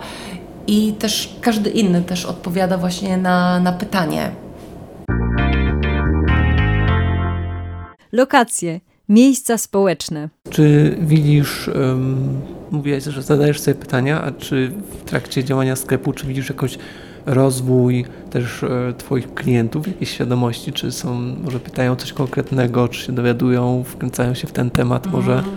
i 0.67 0.93
też 0.93 1.35
każdy 1.41 1.69
inny 1.69 2.01
też 2.01 2.25
odpowiada 2.25 2.77
właśnie 2.77 3.17
na, 3.17 3.59
na 3.59 3.71
pytanie. 3.71 4.31
Lokacje, 8.11 8.79
miejsca 9.09 9.57
społeczne. 9.57 10.29
Czy 10.49 10.97
widzisz 11.01 11.67
um 11.67 12.58
mówiłeś, 12.71 13.03
że 13.03 13.21
zadajesz 13.21 13.59
sobie 13.59 13.75
pytania, 13.75 14.21
a 14.21 14.31
czy 14.31 14.71
w 15.01 15.03
trakcie 15.03 15.43
działania 15.43 15.75
sklepu, 15.75 16.13
czy 16.13 16.27
widzisz 16.27 16.49
jakoś 16.49 16.77
rozwój 17.25 18.05
też 18.29 18.63
e, 18.63 18.93
Twoich 18.97 19.33
klientów, 19.33 19.87
jakieś 19.87 20.09
świadomości, 20.09 20.73
czy 20.73 20.91
są, 20.91 21.13
może 21.13 21.59
pytają 21.59 21.95
coś 21.95 22.13
konkretnego, 22.13 22.87
czy 22.87 23.05
się 23.05 23.11
dowiadują, 23.13 23.83
wkręcają 23.83 24.33
się 24.33 24.47
w 24.47 24.51
ten 24.51 24.69
temat 24.69 25.07
może? 25.07 25.33
Mhm. 25.33 25.55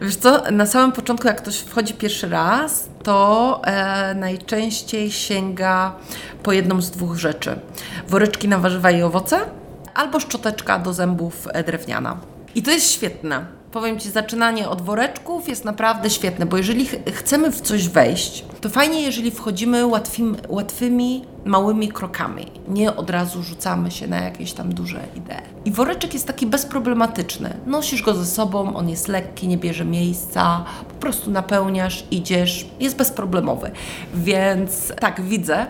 Wiesz 0.00 0.16
co, 0.16 0.50
na 0.50 0.66
samym 0.66 0.92
początku 0.92 1.26
jak 1.26 1.36
ktoś 1.42 1.58
wchodzi 1.58 1.94
pierwszy 1.94 2.28
raz, 2.28 2.88
to 3.02 3.60
e, 3.64 4.14
najczęściej 4.14 5.10
sięga 5.10 5.96
po 6.42 6.52
jedną 6.52 6.82
z 6.82 6.90
dwóch 6.90 7.16
rzeczy. 7.16 7.60
Woreczki 8.08 8.48
na 8.48 8.58
warzywa 8.58 8.90
i 8.90 9.02
owoce 9.02 9.40
albo 9.94 10.20
szczoteczka 10.20 10.78
do 10.78 10.92
zębów 10.92 11.48
drewniana. 11.66 12.16
I 12.54 12.62
to 12.62 12.70
jest 12.70 12.92
świetne 12.92 13.61
powiem 13.72 14.00
Ci, 14.00 14.10
zaczynanie 14.10 14.68
od 14.68 14.82
woreczków 14.82 15.48
jest 15.48 15.64
naprawdę 15.64 16.10
świetne, 16.10 16.46
bo 16.46 16.56
jeżeli 16.56 16.86
ch 16.86 16.94
chcemy 17.12 17.52
w 17.52 17.60
coś 17.60 17.88
wejść, 17.88 18.44
to 18.60 18.68
fajnie, 18.68 19.02
jeżeli 19.02 19.30
wchodzimy 19.30 19.86
łatwym, 19.86 20.36
łatwymi, 20.48 21.24
małymi 21.44 21.88
krokami. 21.88 22.46
Nie 22.68 22.96
od 22.96 23.10
razu 23.10 23.42
rzucamy 23.42 23.90
się 23.90 24.06
na 24.06 24.20
jakieś 24.20 24.52
tam 24.52 24.74
duże 24.74 25.00
idee. 25.16 25.42
I 25.64 25.70
woreczek 25.70 26.14
jest 26.14 26.26
taki 26.26 26.46
bezproblematyczny. 26.46 27.56
Nosisz 27.66 28.02
go 28.02 28.14
ze 28.14 28.26
sobą, 28.26 28.76
on 28.76 28.88
jest 28.88 29.08
lekki, 29.08 29.48
nie 29.48 29.58
bierze 29.58 29.84
miejsca, 29.84 30.64
po 30.88 30.94
prostu 30.94 31.30
napełniasz, 31.30 32.04
idziesz, 32.10 32.68
jest 32.80 32.96
bezproblemowy. 32.96 33.70
Więc 34.14 34.92
tak, 35.00 35.20
widzę. 35.20 35.66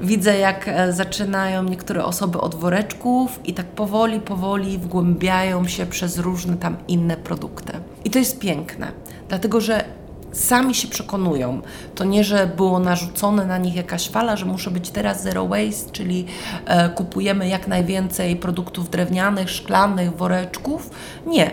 Widzę, 0.00 0.38
jak 0.38 0.68
e, 0.68 0.92
zaczynają 0.92 1.62
niektóre 1.62 2.04
osoby 2.04 2.40
od 2.40 2.54
woreczków 2.54 3.40
i 3.44 3.54
tak 3.54 3.66
powoli, 3.66 4.20
powoli 4.20 4.78
wgłębiają 4.78 5.68
się 5.68 5.86
przez 5.86 6.18
różne 6.18 6.56
tam 6.56 6.76
inne 6.88 7.16
produkty. 7.16 7.72
I 8.04 8.10
to 8.10 8.18
jest 8.18 8.38
piękne, 8.38 8.92
dlatego 9.28 9.60
że 9.60 9.84
sami 10.34 10.74
się 10.74 10.88
przekonują. 10.88 11.62
To 11.94 12.04
nie, 12.04 12.24
że 12.24 12.50
było 12.56 12.78
narzucone 12.78 13.46
na 13.46 13.58
nich 13.58 13.74
jakaś 13.74 14.08
fala, 14.08 14.36
że 14.36 14.46
muszę 14.46 14.70
być 14.70 14.90
teraz 14.90 15.22
zero 15.22 15.46
waste, 15.46 15.92
czyli 15.92 16.26
e, 16.66 16.88
kupujemy 16.88 17.48
jak 17.48 17.68
najwięcej 17.68 18.36
produktów 18.36 18.90
drewnianych, 18.90 19.50
szklanych, 19.50 20.16
woreczków. 20.16 20.90
Nie. 21.26 21.50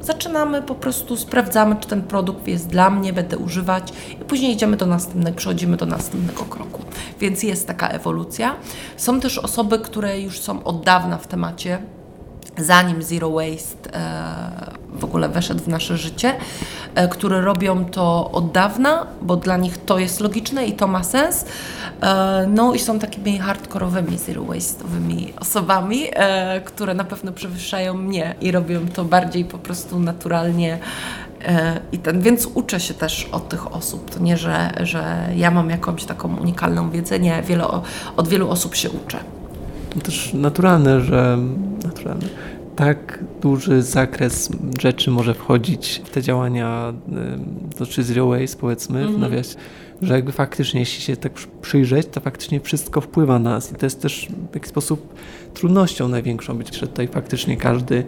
Zaczynamy 0.00 0.62
po 0.62 0.74
prostu, 0.74 1.16
sprawdzamy, 1.16 1.76
czy 1.80 1.88
ten 1.88 2.02
produkt 2.02 2.48
jest 2.48 2.68
dla 2.68 2.90
mnie, 2.90 3.12
będę 3.12 3.38
używać 3.38 3.92
i 4.20 4.24
później 4.24 4.52
idziemy 4.52 4.76
do 4.76 4.86
następnego, 4.86 5.36
przechodzimy 5.36 5.76
do 5.76 5.86
następnego 5.86 6.44
kroku. 6.44 6.82
Więc 7.20 7.42
jest 7.42 7.66
taka 7.66 7.88
ewolucja. 7.88 8.56
Są 8.96 9.20
też 9.20 9.38
osoby, 9.38 9.78
które 9.78 10.20
już 10.20 10.40
są 10.40 10.64
od 10.64 10.84
dawna 10.84 11.18
w 11.18 11.26
temacie, 11.26 11.78
zanim 12.58 13.02
Zero 13.02 13.30
Waste 13.30 13.94
e, 13.94 14.98
w 14.98 15.04
ogóle 15.04 15.28
weszedł 15.28 15.60
w 15.64 15.68
nasze 15.68 15.96
życie, 15.96 16.34
e, 16.94 17.08
które 17.08 17.40
robią 17.40 17.84
to 17.84 18.30
od 18.30 18.52
dawna, 18.52 19.06
bo 19.22 19.36
dla 19.36 19.56
nich 19.56 19.78
to 19.78 19.98
jest 19.98 20.20
logiczne 20.20 20.66
i 20.66 20.72
to 20.72 20.86
ma 20.86 21.04
sens. 21.04 21.44
E, 22.00 22.46
no 22.48 22.74
i 22.74 22.78
są 22.78 22.98
takimi 22.98 23.38
hardkorowymi 23.38 24.18
zero 24.18 24.42
waste'owymi 24.42 25.32
osobami, 25.40 26.04
które 26.64 26.94
na 26.94 27.04
pewno 27.04 27.32
przewyższają 27.32 27.94
mnie 27.94 28.34
i 28.40 28.52
robią 28.52 28.88
to 28.94 29.04
bardziej 29.04 29.44
po 29.44 29.58
prostu 29.58 29.98
naturalnie. 30.00 30.78
I 31.92 31.98
ten, 31.98 32.20
więc 32.20 32.48
uczę 32.54 32.80
się 32.80 32.94
też 32.94 33.28
od 33.32 33.48
tych 33.48 33.74
osób. 33.74 34.10
To 34.10 34.20
nie, 34.20 34.36
że, 34.36 34.70
że 34.82 35.28
ja 35.36 35.50
mam 35.50 35.70
jakąś 35.70 36.04
taką 36.04 36.36
unikalną 36.36 36.90
wiedzę, 36.90 37.18
nie, 37.18 37.42
wiele, 37.42 37.64
od 38.16 38.28
wielu 38.28 38.50
osób 38.50 38.74
się 38.74 38.90
uczę. 38.90 39.18
Też 40.02 40.34
naturalne, 40.34 41.00
że 41.00 41.38
naturalne 41.84 42.26
tak 42.76 43.24
duży 43.42 43.82
zakres 43.82 44.50
rzeczy 44.80 45.10
może 45.10 45.34
wchodzić 45.34 46.02
w 46.04 46.10
te 46.10 46.22
działania 46.22 46.92
to 47.76 47.86
czy 47.86 48.02
zero 48.02 48.26
waste 48.26 48.56
powiedzmy 48.56 48.98
mm 48.98 49.08
-hmm. 49.08 49.12
w 49.12 49.14
mhm. 49.14 49.32
nawiasie, 49.32 49.54
że 50.02 50.14
jakby 50.14 50.32
faktycznie 50.32 50.80
jeśli 50.80 51.02
się 51.02 51.16
tak 51.16 51.32
przyjrzeć, 51.62 52.06
to 52.06 52.20
faktycznie 52.20 52.60
wszystko 52.60 53.00
wpływa 53.00 53.38
na 53.38 53.50
nas 53.50 53.72
i 53.72 53.74
to 53.74 53.86
jest 53.86 54.02
też 54.02 54.28
w 54.50 54.54
jakiś 54.54 54.68
sposób 54.68 55.14
trudnością 55.54 56.08
największą 56.08 56.58
być, 56.58 56.76
że 56.76 56.86
tutaj 56.86 57.08
faktycznie 57.08 57.56
każdy 57.56 58.04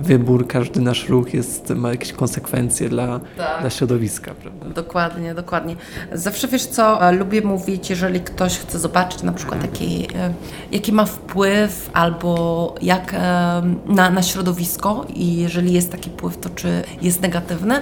wybór, 0.00 0.46
każdy 0.46 0.80
nasz 0.80 1.08
ruch 1.08 1.34
jest, 1.34 1.70
ma 1.70 1.90
jakieś 1.90 2.12
konsekwencje 2.12 2.88
dla, 2.88 3.20
Tak. 3.36 3.60
dla 3.60 3.70
środowiska, 3.70 4.34
prawda? 4.34 4.66
Dokładnie, 4.66 5.34
dokładnie. 5.34 5.76
Zawsze 6.12 6.48
wiesz 6.48 6.66
co, 6.66 7.08
e, 7.08 7.12
lubię 7.12 7.42
mówić, 7.42 7.90
jeżeli 7.90 8.20
ktoś 8.20 8.58
chce 8.58 8.78
zobaczyć 8.78 9.22
na 9.22 9.32
przykład 9.32 9.62
jaki, 9.62 10.08
e, 10.14 10.34
jaki 10.72 10.92
ma 10.92 11.04
wpływ 11.04 11.90
albo 11.92 12.74
jak 12.82 13.14
e, 13.14 13.18
na, 13.86 14.10
na 14.10 14.22
środowisko 14.22 15.06
i 15.14 15.36
jeżeli 15.36 15.72
jest 15.72 15.92
taki 15.92 16.10
wpływ, 16.10 16.36
to 16.36 16.48
czy 16.50 16.82
jest 17.02 17.22
negatywny, 17.22 17.74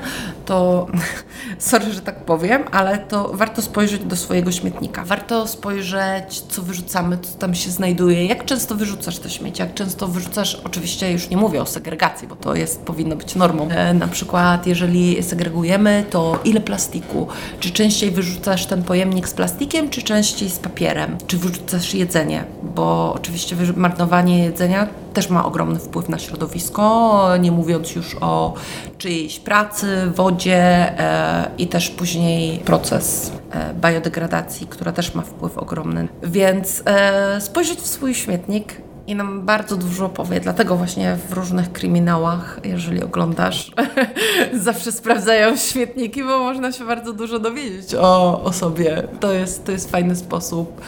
to 0.46 0.86
sorry, 1.58 1.92
że 1.92 2.00
tak 2.00 2.24
powiem, 2.24 2.62
ale 2.70 2.98
to 2.98 3.30
warto 3.34 3.62
spojrzeć 3.62 4.04
do 4.04 4.16
swojego 4.16 4.52
śmietnika. 4.52 5.04
Warto 5.04 5.46
spojrzeć, 5.46 6.40
co 6.40 6.62
wyrzucamy, 6.62 7.18
co 7.18 7.38
tam 7.38 7.54
się 7.54 7.70
znajduje, 7.70 8.26
jak 8.26 8.44
często 8.44 8.74
wyrzucasz 8.74 9.18
to 9.18 9.28
śmieci, 9.28 9.62
jak 9.62 9.74
często 9.74 10.08
wyrzucasz, 10.08 10.60
oczywiście 10.64 11.12
już 11.12 11.28
nie 11.30 11.36
mówię 11.36 11.62
o 11.62 11.66
segregacji, 11.66 12.01
bo 12.28 12.36
to 12.36 12.54
jest, 12.54 12.82
powinno 12.82 13.16
być 13.16 13.34
normą. 13.34 13.68
E, 13.68 13.94
na 13.94 14.08
przykład, 14.08 14.66
jeżeli 14.66 15.22
segregujemy, 15.22 16.04
to 16.10 16.38
ile 16.44 16.60
plastiku? 16.60 17.26
Czy 17.60 17.70
częściej 17.70 18.10
wyrzucasz 18.10 18.66
ten 18.66 18.82
pojemnik 18.82 19.28
z 19.28 19.34
plastikiem, 19.34 19.90
czy 19.90 20.02
częściej 20.02 20.50
z 20.50 20.58
papierem? 20.58 21.18
Czy 21.26 21.38
wyrzucasz 21.38 21.94
jedzenie? 21.94 22.44
Bo 22.62 23.12
oczywiście 23.16 23.56
marnowanie 23.76 24.44
jedzenia 24.44 24.88
też 25.12 25.30
ma 25.30 25.44
ogromny 25.44 25.78
wpływ 25.78 26.08
na 26.08 26.18
środowisko, 26.18 27.28
nie 27.40 27.52
mówiąc 27.52 27.94
już 27.94 28.16
o 28.20 28.54
czyjejś 28.98 29.38
pracy, 29.38 30.10
wodzie 30.14 30.58
e, 30.98 31.50
i 31.58 31.66
też 31.66 31.90
później 31.90 32.58
proces 32.58 33.32
e, 33.52 33.74
biodegradacji, 33.74 34.66
która 34.66 34.92
też 34.92 35.14
ma 35.14 35.22
wpływ 35.22 35.58
ogromny. 35.58 36.08
Więc 36.22 36.82
e, 36.86 37.40
spojrzeć 37.40 37.78
w 37.78 37.86
swój 37.86 38.14
śmietnik 38.14 38.76
i 39.06 39.14
nam 39.14 39.42
bardzo 39.42 39.76
dużo 39.76 40.08
powie. 40.08 40.40
Dlatego 40.40 40.76
właśnie 40.76 41.16
w 41.28 41.32
różnych 41.32 41.72
kryminałach, 41.72 42.60
jeżeli 42.64 43.02
oglądasz, 43.02 43.72
zawsze 44.52 44.92
sprawdzają 44.92 45.56
śmietniki, 45.56 46.22
bo 46.22 46.38
można 46.38 46.72
się 46.72 46.84
bardzo 46.84 47.12
dużo 47.12 47.38
dowiedzieć 47.38 47.94
o, 47.94 48.42
o 48.42 48.52
sobie. 48.52 49.02
To 49.20 49.32
jest, 49.32 49.64
to 49.64 49.72
jest 49.72 49.90
fajny 49.90 50.16
sposób, 50.16 50.80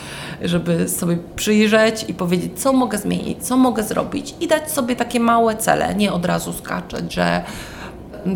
żeby 0.42 0.88
sobie 0.88 1.18
przyjrzeć 1.36 2.04
i 2.08 2.14
powiedzieć, 2.14 2.60
co 2.60 2.72
mogę 2.72 2.98
zmienić, 2.98 3.46
co 3.46 3.56
mogę 3.56 3.82
zrobić 3.82 4.34
i 4.40 4.48
dać 4.48 4.70
sobie 4.70 4.96
takie 4.96 5.20
małe 5.20 5.56
cele. 5.56 5.94
Nie 5.94 6.12
od 6.12 6.24
razu 6.26 6.52
skaczeć, 6.52 7.14
że 7.14 7.44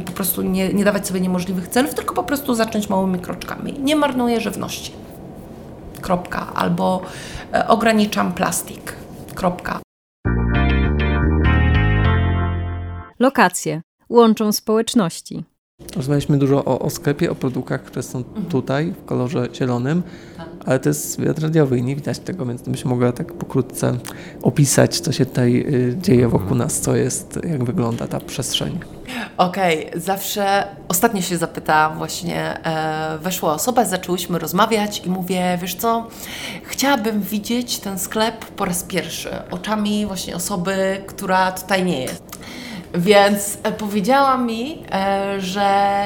po 0.06 0.12
prostu 0.12 0.42
nie, 0.42 0.73
nie 0.73 0.85
dawać 0.85 1.06
sobie 1.06 1.20
niemożliwych 1.20 1.68
celów, 1.68 1.94
tylko 1.94 2.14
po 2.14 2.23
prostu 2.23 2.54
zacząć 2.54 2.88
małymi 2.88 3.18
kroczkami. 3.18 3.75
Nie 3.78 3.97
marnuję 3.97 4.40
żywności. 4.40 4.92
Kropka. 6.00 6.47
Albo 6.54 7.02
e, 7.54 7.68
ograniczam 7.68 8.32
plastik. 8.32 8.98
Kropka. 9.38 9.80
Lokacje 13.18 13.83
łączą 14.09 14.52
społeczności. 14.52 15.45
Rozmawialiśmy 15.97 16.38
dużo 16.38 16.64
o, 16.64 16.78
o 16.78 16.90
sklepie, 16.90 17.30
o 17.30 17.35
produktach, 17.35 17.83
które 17.83 18.02
są 18.02 18.25
tutaj 18.25 18.92
w 18.92 19.04
kolorze 19.04 19.49
zielonym, 19.54 20.02
ale 20.68 20.78
to 20.78 20.88
jest 20.88 21.20
wywiad 21.20 21.38
radiowy 21.38 21.78
i 21.78 21.82
nie 21.82 21.96
widać 21.96 22.18
tego, 22.18 22.46
więc 22.46 22.62
byś 22.62 22.84
mogła 22.84 23.12
tak 23.12 23.32
pokrótce 23.32 23.98
opisać, 24.42 25.00
co 25.00 25.12
się 25.12 25.26
tutaj 25.26 25.56
y, 25.56 25.96
dzieje 26.00 26.28
wokół 26.28 26.56
nas, 26.56 26.80
co 26.80 26.96
jest, 26.96 27.38
jak 27.50 27.64
wygląda 27.64 28.06
ta 28.06 28.20
przestrzeń. 28.20 28.80
Okej, 29.37 29.90
zawsze 29.96 30.66
ostatnio 30.88 31.22
się 31.22 31.37
zapytałam, 31.37 31.98
właśnie 31.98 32.64
e, 32.64 33.18
weszła 33.18 33.54
osoba, 33.54 33.84
zaczęłyśmy 33.84 34.38
rozmawiać 34.38 35.06
i 35.06 35.10
mówię, 35.10 35.58
wiesz 35.62 35.75
co, 35.75 36.06
chciałabym 36.64 37.20
widzieć 37.20 37.78
ten 37.78 37.98
sklep 37.98 38.44
po 38.44 38.64
raz 38.64 38.82
pierwszy, 38.82 39.30
oczami 39.50 40.06
właśnie 40.06 40.37
osoby, 40.37 41.02
która 41.06 41.52
tutaj 41.52 41.84
nie 41.84 42.02
jest. 42.02 42.38
Więc 42.94 43.58
e, 43.62 43.72
powiedziała 43.72 44.38
mi, 44.38 44.82
e, 44.92 45.40
że 45.40 46.04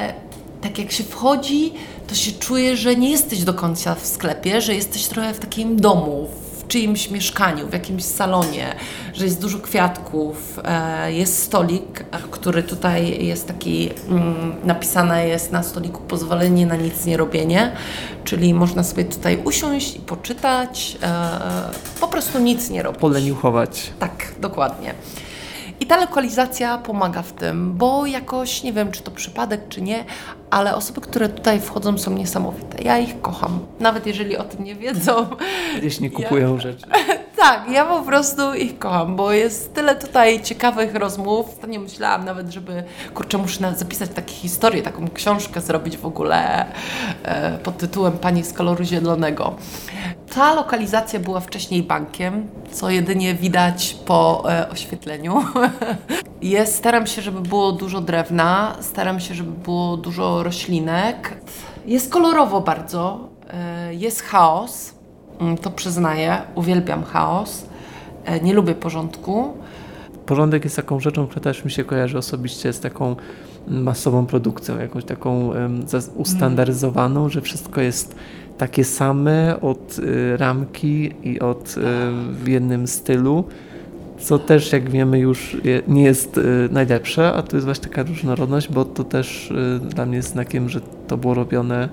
tak 0.60 0.78
jak 0.78 0.92
się 0.92 1.04
wchodzi, 1.04 1.72
to 2.12 2.16
się 2.16 2.32
czuje, 2.32 2.76
że 2.76 2.96
nie 2.96 3.10
jesteś 3.10 3.44
do 3.44 3.54
końca 3.54 3.94
w 3.94 4.06
sklepie, 4.06 4.60
że 4.60 4.74
jesteś 4.74 5.06
trochę 5.06 5.34
w 5.34 5.38
takim 5.38 5.80
domu, 5.80 6.28
w 6.58 6.66
czyimś 6.68 7.10
mieszkaniu, 7.10 7.68
w 7.68 7.72
jakimś 7.72 8.04
salonie, 8.04 8.74
że 9.14 9.24
jest 9.24 9.40
dużo 9.40 9.58
kwiatków, 9.58 10.60
e, 10.64 11.12
jest 11.12 11.42
stolik, 11.42 12.00
e, 12.00 12.18
który 12.30 12.62
tutaj 12.62 13.24
jest 13.26 13.46
taki, 13.46 13.90
mm, 14.08 14.54
napisane 14.64 15.28
jest 15.28 15.52
na 15.52 15.62
stoliku 15.62 16.02
pozwolenie 16.02 16.66
na 16.66 16.76
nic 16.76 17.04
nie 17.06 17.16
robienie, 17.16 17.72
czyli 18.24 18.54
można 18.54 18.84
sobie 18.84 19.04
tutaj 19.04 19.38
usiąść 19.44 19.96
i 19.96 20.00
poczytać, 20.00 20.98
e, 21.02 21.30
po 22.00 22.08
prostu 22.08 22.38
nic 22.38 22.70
nie 22.70 22.82
robić. 22.82 23.00
Poleniuchować. 23.00 23.92
Tak, 23.98 24.34
dokładnie. 24.40 24.94
I 25.82 25.86
ta 25.86 25.96
lokalizacja 25.96 26.78
pomaga 26.78 27.22
w 27.22 27.32
tym, 27.32 27.72
bo 27.72 28.06
jakoś 28.06 28.62
nie 28.62 28.72
wiem, 28.72 28.92
czy 28.92 29.02
to 29.02 29.10
przypadek, 29.10 29.60
czy 29.68 29.82
nie, 29.82 30.04
ale 30.50 30.74
osoby, 30.74 31.00
które 31.00 31.28
tutaj 31.28 31.60
wchodzą, 31.60 31.98
są 31.98 32.10
niesamowite. 32.10 32.82
Ja 32.82 32.98
ich 32.98 33.20
kocham, 33.20 33.58
nawet 33.80 34.06
jeżeli 34.06 34.36
o 34.36 34.44
tym 34.44 34.64
nie 34.64 34.74
wiedzą. 34.74 35.26
Gdzieś 35.78 36.00
nie 36.00 36.10
kupują 36.10 36.58
rzeczy. 36.60 36.86
Tak, 37.36 37.70
ja 37.70 37.84
po 37.84 38.02
prostu 38.02 38.54
ich 38.54 38.78
kocham, 38.78 39.16
bo 39.16 39.32
jest 39.32 39.74
tyle 39.74 39.96
tutaj 39.96 40.42
ciekawych 40.42 40.94
rozmów. 40.94 41.48
Ostatnio 41.48 41.80
myślałam 41.80 42.24
nawet, 42.24 42.48
żeby, 42.50 42.84
kurczę, 43.14 43.38
muszę 43.38 43.74
zapisać 43.76 44.10
takie 44.14 44.34
historie, 44.34 44.82
taką 44.82 45.08
książkę 45.14 45.60
zrobić 45.60 45.96
w 45.96 46.06
ogóle 46.06 46.66
e, 47.22 47.58
pod 47.58 47.76
tytułem 47.76 48.12
Pani 48.12 48.44
z 48.44 48.52
koloru 48.52 48.84
zielonego. 48.84 49.56
Ta 50.34 50.54
lokalizacja 50.54 51.20
była 51.20 51.40
wcześniej 51.40 51.82
bankiem, 51.82 52.46
co 52.70 52.90
jedynie 52.90 53.34
widać 53.34 53.96
po 54.06 54.44
e, 54.52 54.68
oświetleniu. 54.70 55.44
Jest, 56.42 56.74
staram 56.74 57.06
się, 57.06 57.22
żeby 57.22 57.40
było 57.40 57.72
dużo 57.72 58.00
drewna, 58.00 58.76
staram 58.80 59.20
się, 59.20 59.34
żeby 59.34 59.50
było 59.50 59.96
dużo 59.96 60.42
roślinek. 60.42 61.36
Jest 61.86 62.12
kolorowo 62.12 62.60
bardzo, 62.60 63.28
e, 63.50 63.94
jest 63.94 64.22
chaos, 64.22 64.94
Mm, 65.40 65.56
to 65.58 65.70
przyznaję, 65.70 66.36
uwielbiam 66.54 67.04
chaos, 67.04 67.66
e, 68.24 68.40
nie 68.40 68.54
lubię 68.54 68.74
porządku. 68.74 69.56
Porządek 70.26 70.64
jest 70.64 70.76
taką 70.76 71.00
rzeczą, 71.00 71.26
która 71.26 71.42
też 71.42 71.64
mi 71.64 71.70
się 71.70 71.84
kojarzy 71.84 72.18
osobiście 72.18 72.72
z 72.72 72.80
taką 72.80 73.16
masową 73.68 74.26
produkcją, 74.26 74.78
jakąś 74.78 75.04
taką 75.04 75.50
zas- 75.86 76.10
ustandaryzowaną, 76.16 77.28
że 77.28 77.40
wszystko 77.40 77.80
jest 77.80 78.14
takie 78.58 78.84
same 78.84 79.60
od 79.60 79.98
y, 79.98 80.36
ramki 80.36 81.12
i 81.22 81.40
od 81.40 81.68
y, 81.68 81.80
w 82.32 82.48
jednym 82.48 82.86
stylu, 82.86 83.44
co 84.18 84.38
też 84.38 84.72
jak 84.72 84.90
wiemy 84.90 85.18
już 85.18 85.56
nie 85.88 86.02
jest 86.02 86.38
y, 86.38 86.68
najlepsze, 86.70 87.32
a 87.32 87.42
to 87.42 87.56
jest 87.56 87.66
właśnie 87.66 87.84
taka 87.88 88.02
różnorodność, 88.02 88.68
bo 88.68 88.84
to 88.84 89.04
też 89.04 89.52
dla 89.80 90.06
mnie 90.06 90.16
jest 90.16 90.28
znakiem, 90.28 90.68
że 90.68 90.80
to 91.08 91.16
było 91.16 91.34
robione 91.34 91.88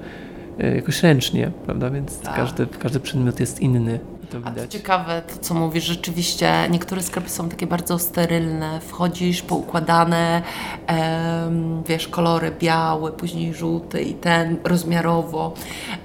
jakoś 0.75 1.03
ręcznie, 1.03 1.51
prawda, 1.65 1.89
więc 1.89 2.19
Tak. 2.19 2.35
każdy, 2.35 2.67
każdy 2.67 2.99
przedmiot 2.99 3.39
jest 3.39 3.59
inny. 3.59 3.99
To 4.29 4.37
A 4.43 4.51
to 4.51 4.67
ciekawe, 4.67 5.21
to 5.21 5.39
co 5.41 5.53
mówisz, 5.53 5.83
rzeczywiście 5.83 6.53
niektóre 6.69 7.01
sklepy 7.01 7.29
są 7.29 7.49
takie 7.49 7.67
bardzo 7.67 7.99
sterylne, 7.99 8.79
wchodzisz, 8.87 9.41
poukładane, 9.41 10.41
em, 10.87 11.83
wiesz, 11.83 12.07
kolory 12.07 12.51
biały, 12.59 13.11
później 13.11 13.53
żółty 13.53 14.01
i 14.01 14.13
ten 14.13 14.57
rozmiarowo. 14.63 15.53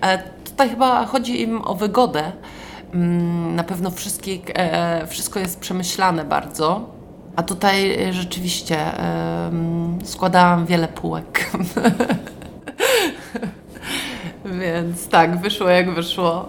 E, 0.02 0.18
tutaj 0.54 0.70
chyba 0.70 1.06
chodzi 1.06 1.42
im 1.42 1.62
o 1.64 1.74
wygodę. 1.74 2.32
Mm, 2.92 3.54
na 3.54 3.64
pewno 3.64 3.90
wszystkie, 3.90 4.38
e, 4.54 5.06
wszystko 5.06 5.40
jest 5.40 5.60
przemyślane 5.60 6.24
bardzo. 6.24 6.80
A 7.36 7.42
tutaj 7.42 7.98
rzeczywiście 8.10 8.78
składałam 10.04 10.66
wiele 10.66 10.88
półek. 10.88 11.44
Więc 14.60 15.08
tak, 15.08 15.40
wyszło 15.40 15.68
jak 15.68 15.94
wyszło. 15.94 16.48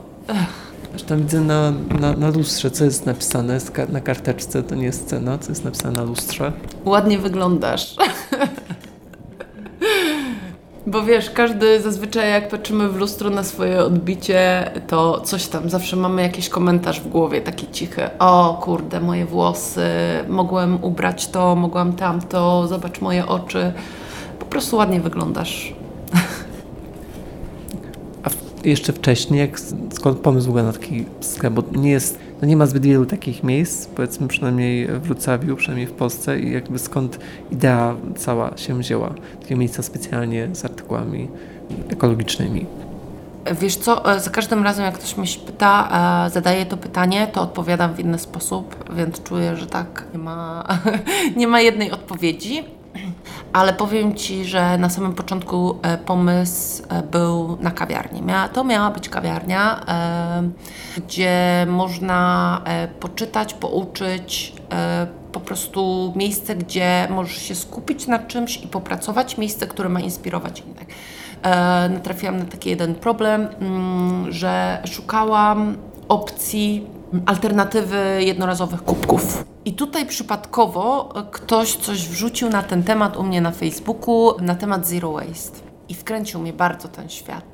Zresztą 0.89 1.17
widzę 1.17 1.41
na, 1.41 1.73
na, 1.99 2.13
na 2.13 2.29
lustrze, 2.29 2.71
co 2.71 2.85
jest 2.85 3.05
napisane 3.05 3.59
na 3.89 4.01
karteczce, 4.01 4.63
to 4.63 4.75
nie 4.75 4.85
jest 4.85 5.07
cena, 5.07 5.37
co 5.37 5.51
jest 5.51 5.65
napisane 5.65 5.93
na 5.93 6.03
lustrze. 6.03 6.51
Ładnie 6.85 7.17
wyglądasz. 7.17 7.95
Bo 10.87 11.03
wiesz, 11.03 11.29
każdy 11.29 11.81
zazwyczaj 11.81 12.29
jak 12.29 12.49
patrzymy 12.49 12.89
w 12.89 12.95
lustro 12.95 13.29
na 13.29 13.43
swoje 13.43 13.79
odbicie, 13.83 14.71
to 14.87 15.21
coś 15.21 15.47
tam, 15.47 15.69
zawsze 15.69 15.95
mamy 15.95 16.21
jakiś 16.21 16.49
komentarz 16.49 17.01
w 17.01 17.07
głowie, 17.07 17.41
taki 17.41 17.67
cichy. 17.71 18.09
O 18.19 18.59
kurde, 18.63 19.01
moje 19.01 19.25
włosy, 19.25 19.89
mogłem 20.27 20.83
ubrać 20.83 21.27
to, 21.27 21.55
mogłam 21.55 21.93
tamto, 21.93 22.67
zobacz 22.67 23.01
moje 23.01 23.25
oczy. 23.25 23.73
Po 24.39 24.45
prostu 24.45 24.77
ładnie 24.77 24.99
wyglądasz. 24.99 25.73
A 28.23 28.29
jeszcze 28.63 28.93
wcześniej, 28.93 29.39
jak, 29.39 29.59
skąd 29.93 30.19
pomysł 30.19 30.45
w 30.45 30.49
ogóle 30.49 30.63
na 30.63 30.73
taki 30.73 31.05
sklep, 31.21 31.53
bo 31.53 31.63
nie 31.71 31.91
jest, 31.91 32.19
no 32.41 32.47
nie 32.47 32.57
ma 32.57 32.65
zbyt 32.65 32.83
wielu 32.85 33.05
takich 33.05 33.43
miejsc, 33.43 33.87
powiedzmy 33.87 34.27
przynajmniej 34.27 34.87
w 34.87 35.01
Wrocławiu, 35.01 35.55
przynajmniej 35.55 35.87
w 35.87 35.93
Polsce 35.93 36.39
i 36.39 36.51
jakby 36.51 36.79
skąd 36.79 37.19
idea 37.51 37.95
cała 38.15 38.57
się 38.57 38.79
wzięła, 38.79 39.13
takie 39.41 39.55
miejsca 39.55 39.83
specjalnie 39.83 40.49
z 40.53 40.65
artykułami 40.65 41.27
ekologicznymi. 41.89 42.65
Wiesz 43.61 43.75
co, 43.75 44.13
e, 44.15 44.19
za 44.19 44.29
każdym 44.29 44.63
razem 44.63 44.85
jak 44.85 44.93
ktoś 44.93 45.17
mnie 45.17 45.27
się 45.27 45.39
pyta, 45.39 45.89
e, 46.25 46.29
zadaje 46.29 46.65
to 46.65 46.77
pytanie, 46.77 47.27
to 47.33 47.41
odpowiadam 47.41 47.93
w 47.93 47.99
inny 47.99 48.19
sposób, 48.19 48.93
więc 48.95 49.23
czuję, 49.23 49.55
że 49.55 49.67
tak, 49.67 50.03
nie 50.13 50.19
ma, 50.19 50.67
nie 51.37 51.47
ma 51.47 51.61
jednej 51.61 51.91
odpowiedzi. 51.91 52.63
Ale 53.55 53.73
powiem 53.73 54.15
Ci, 54.15 54.45
że 54.45 54.77
na 54.77 54.89
samym 54.89 55.13
początku 55.13 55.77
e, 55.81 55.97
pomysł 55.97 56.83
był 57.11 57.57
na 57.61 57.71
kawiarni. 57.71 58.21
To 58.53 58.63
miała 58.63 58.91
być 58.91 59.09
kawiarnia, 59.09 59.85
gdzie 60.97 61.65
można 61.69 62.61
poczytać, 62.99 63.53
pouczyć, 63.53 64.53
po 65.31 65.39
prostu 65.39 66.13
miejsce, 66.15 66.55
gdzie 66.55 67.07
możesz 67.09 67.37
się 67.37 67.55
skupić 67.55 68.07
na 68.07 68.19
czymś 68.19 68.57
i 68.57 68.67
popracować, 68.67 69.37
miejsce, 69.37 69.67
które 69.67 69.89
ma 69.89 69.99
inspirować 69.99 70.59
innych. 70.59 70.87
E, 71.43 71.89
natrafiłam 71.89 72.37
na 72.37 72.45
taki 72.45 72.69
jeden 72.69 72.95
problem, 72.95 73.47
mm, 73.59 74.31
że 74.31 74.81
szukałam 74.85 75.77
opcji 76.07 76.87
alternatywy 77.25 78.17
jednorazowych 78.19 78.83
kubków. 78.83 79.54
I 79.65 79.73
tutaj 79.73 80.05
przypadkowo 80.05 81.13
ktoś 81.31 81.75
coś 81.75 82.07
wrzucił 82.07 82.49
na 82.49 82.63
ten 82.63 82.83
temat 82.83 83.17
u 83.17 83.23
mnie 83.23 83.41
na 83.41 83.51
Facebooku, 83.51 84.41
na 84.41 84.55
temat 84.55 84.87
zero 84.87 85.11
waste. 85.11 85.59
I 85.89 85.93
wkręcił 85.93 86.39
mnie 86.39 86.53
bardzo 86.53 86.87
ten 86.87 87.09
świat. 87.09 87.45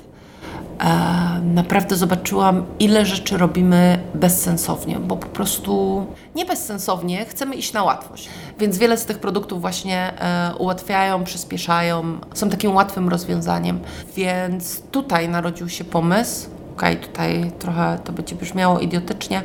E, 0.79 1.41
naprawdę 1.43 1.95
zobaczyłam, 1.95 2.65
ile 2.79 3.05
rzeczy 3.05 3.37
robimy 3.37 3.99
bezsensownie, 4.13 4.99
bo 4.99 5.17
po 5.17 5.27
prostu 5.27 6.05
nie 6.35 6.45
bezsensownie, 6.45 7.25
chcemy 7.25 7.55
iść 7.55 7.73
na 7.73 7.83
łatwość. 7.83 8.29
Więc 8.59 8.77
wiele 8.77 8.97
z 8.97 9.05
tych 9.05 9.19
produktów 9.19 9.61
właśnie 9.61 10.13
e, 10.19 10.55
ułatwiają, 10.55 11.23
przyspieszają, 11.23 12.19
są 12.33 12.49
takim 12.49 12.75
łatwym 12.75 13.09
rozwiązaniem. 13.09 13.79
Więc 14.15 14.81
tutaj 14.81 15.29
narodził 15.29 15.69
się 15.69 15.83
pomysł, 15.83 16.49
okej, 16.75 16.95
okay, 16.95 17.07
tutaj 17.07 17.51
trochę 17.59 17.99
to 18.03 18.13
będzie 18.13 18.35
brzmiało 18.35 18.79
idiotycznie, 18.79 19.41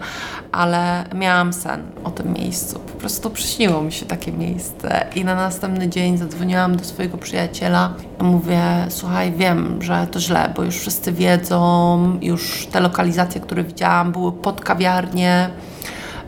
ale 0.53 1.05
miałam 1.15 1.53
sen 1.53 1.83
o 2.05 2.11
tym 2.11 2.33
miejscu. 2.33 2.79
Po 2.79 2.99
prostu 3.01 3.31
przyśniło 3.31 3.83
mi 3.83 3.93
się 3.93 4.07
takie 4.07 4.33
miejsce. 4.33 5.07
I 5.15 5.25
na 5.25 5.35
następny 5.35 5.89
dzień 5.89 6.19
zadzwoniłam 6.19 6.77
do 6.77 6.85
swojego 6.85 7.19
przyjaciela. 7.19 7.95
Mówię, 8.21 8.61
słuchaj, 8.89 9.33
wiem, 9.33 9.83
że 9.83 10.07
to 10.07 10.21
źle, 10.21 10.53
bo 10.57 10.63
już 10.63 10.77
wszyscy 10.77 11.13
wiedzą, 11.13 12.19
już 12.23 12.67
te 12.67 12.81
lokalizacje, 12.81 13.41
które 13.41 13.65
widziałam, 13.65 14.13
były 14.13 14.33
pod 14.33 14.61
kawiarnię, 14.61 15.51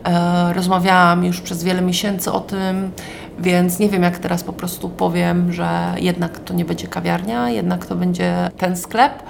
e, 0.04 0.52
rozmawiałam 0.52 1.24
już 1.24 1.40
przez 1.40 1.64
wiele 1.64 1.82
miesięcy 1.82 2.32
o 2.32 2.40
tym, 2.40 2.90
więc 3.38 3.78
nie 3.78 3.88
wiem, 3.88 4.02
jak 4.02 4.18
teraz 4.18 4.44
po 4.44 4.52
prostu 4.52 4.88
powiem, 4.88 5.52
że 5.52 5.94
jednak 5.98 6.38
to 6.38 6.54
nie 6.54 6.64
będzie 6.64 6.86
kawiarnia, 6.86 7.50
jednak 7.50 7.86
to 7.86 7.96
będzie 7.96 8.50
ten 8.58 8.76
sklep 8.76 9.22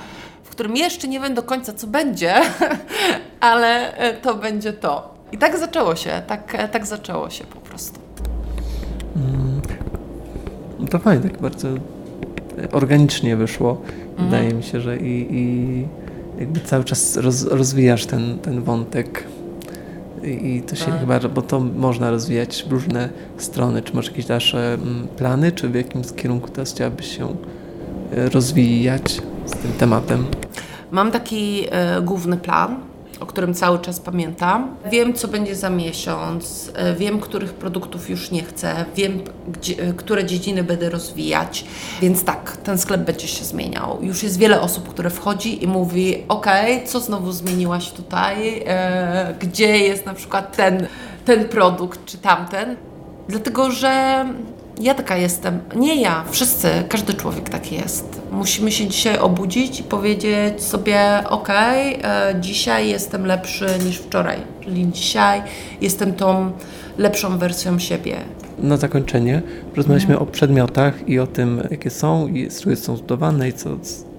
którym 0.59 0.77
jeszcze 0.77 1.09
nie 1.09 1.21
wiem 1.21 1.35
do 1.35 1.43
końca, 1.43 1.73
co 1.73 1.87
będzie, 1.87 2.35
ale 3.41 3.97
e, 3.97 4.15
to 4.15 4.35
będzie 4.35 4.73
to. 4.73 5.15
I 5.33 5.39
tak 5.39 5.59
zaczęło 5.59 5.97
się, 5.97 6.23
tak, 6.27 6.55
e, 6.55 6.69
tak 6.69 6.87
zaczęło 6.87 7.31
się 7.31 7.45
po 7.45 7.61
prostu. 7.61 8.01
Mm, 9.17 9.61
to 10.91 10.99
fajnie, 10.99 11.31
tak 11.31 11.41
bardzo 11.41 11.69
organicznie 12.73 13.37
wyszło. 13.37 13.71
Mhm. 14.11 14.29
Wydaje 14.29 14.55
mi 14.55 14.63
się, 14.63 14.81
że 14.81 14.97
i, 14.97 15.35
i 15.35 15.87
jakby 16.39 16.61
cały 16.61 16.85
czas 16.85 17.17
roz, 17.17 17.45
rozwijasz 17.45 18.07
ten, 18.07 18.39
ten 18.39 18.63
wątek. 18.63 19.25
I, 20.25 20.57
I 20.57 20.63
to 20.63 20.77
się 20.77 20.85
tak. 20.85 21.01
chyba, 21.01 21.21
bo 21.21 21.43
to 21.43 21.61
można 21.61 22.11
rozwijać 22.11 22.65
w 22.69 22.73
różne 22.73 23.09
strony. 23.37 23.83
Czy 23.83 23.97
masz 23.97 24.07
jakieś 24.07 24.27
dalsze 24.27 24.75
mm, 24.75 25.09
plany, 25.09 25.53
czy 25.53 25.69
w 25.69 25.75
jakim 25.75 26.03
kierunku 26.17 26.49
teraz 26.49 26.73
chciałabyś 26.73 27.17
się 27.17 27.37
e, 28.13 28.29
rozwijać 28.29 29.21
z 29.49 29.51
tym 29.51 29.73
tematem? 29.73 30.27
Mam 30.91 31.11
taki 31.11 31.65
e, 31.71 32.01
główny 32.03 32.37
plan, 32.37 32.81
o 33.21 33.27
którym 33.27 33.55
cały 33.55 33.79
czas 33.79 34.01
pamiętam. 34.01 34.77
Wiem, 34.91 35.15
co 35.15 35.29
będzie 35.29 35.57
za 35.57 35.71
miesiąc, 35.71 36.73
e, 36.75 36.95
wiem, 36.95 37.21
których 37.21 37.55
produktów 37.55 38.11
już 38.11 38.31
nie 38.31 38.43
chcę, 38.43 38.85
wiem, 38.97 39.21
gdzie, 39.49 39.83
e, 39.83 39.93
które 39.93 40.25
dziedziny 40.25 40.65
będę 40.65 40.91
rozwijać, 40.91 41.65
więc 42.01 42.25
tak, 42.25 42.57
ten 42.57 42.79
sklep 42.79 43.01
będzie 43.01 43.29
się 43.29 43.45
zmieniał. 43.45 43.99
Już 44.03 44.23
jest 44.23 44.39
wiele 44.39 44.61
osób, 44.61 44.89
które 44.89 45.11
wchodzi 45.11 45.65
i 45.65 45.67
mówi: 45.67 46.25
OK, 46.29 46.47
co 46.87 47.01
znowu 47.01 47.33
zmieniłaś 47.33 47.91
tutaj, 47.91 48.63
e, 48.67 49.35
gdzie 49.41 49.79
jest 49.79 50.07
na 50.07 50.15
przykład 50.15 50.57
ten, 50.57 50.87
ten 51.25 51.49
produkt 51.49 52.05
czy 52.05 52.19
tamten. 52.19 52.77
Dlatego, 53.29 53.71
że 53.71 54.25
ja 54.81 54.95
taka 54.95 55.17
jestem. 55.17 55.61
Nie 55.77 56.01
ja, 56.01 56.25
wszyscy, 56.31 56.69
każdy 56.89 57.15
człowiek 57.15 57.49
taki 57.49 57.75
jest. 57.75 58.23
Musimy 58.33 58.73
się 58.73 58.87
dzisiaj 58.87 59.19
obudzić 59.19 59.81
i 59.81 59.83
powiedzieć 59.83 60.63
sobie: 60.63 61.25
OK, 61.29 61.49
e, 61.51 62.35
dzisiaj 62.41 62.89
jestem 62.89 63.27
lepszy 63.27 63.67
niż 63.85 63.97
wczoraj, 63.97 64.39
czyli 64.61 64.93
dzisiaj 64.93 65.43
jestem 65.81 66.13
tą 66.13 66.53
lepszą 66.99 67.39
wersją 67.39 67.79
siebie. 67.79 68.17
Na 68.59 68.77
zakończenie 68.77 69.43
rozmawialiśmy 69.77 70.15
mhm. 70.15 70.29
o 70.29 70.33
przedmiotach 70.33 71.09
i 71.09 71.19
o 71.19 71.27
tym, 71.27 71.63
jakie 71.71 71.91
są 71.91 72.29
i 72.29 72.51
z 72.51 72.61
czego 72.61 72.77
są 72.77 72.97
zbudowane 72.97 73.49
i 73.49 73.53
co, 73.53 73.71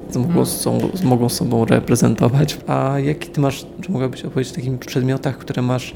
co 0.09 0.19
mogą, 0.19 0.29
mhm. 0.29 0.45
są, 0.45 0.79
mogą 1.03 1.29
sobą 1.29 1.65
reprezentować. 1.65 2.57
A 2.67 2.99
jaki 2.99 3.29
ty 3.29 3.41
masz, 3.41 3.65
czy 3.81 3.91
mogłabyś 3.91 4.25
opowiedzieć 4.25 4.53
o 4.53 4.55
takich 4.55 4.79
przedmiotach, 4.79 5.37
które 5.37 5.61
masz 5.61 5.93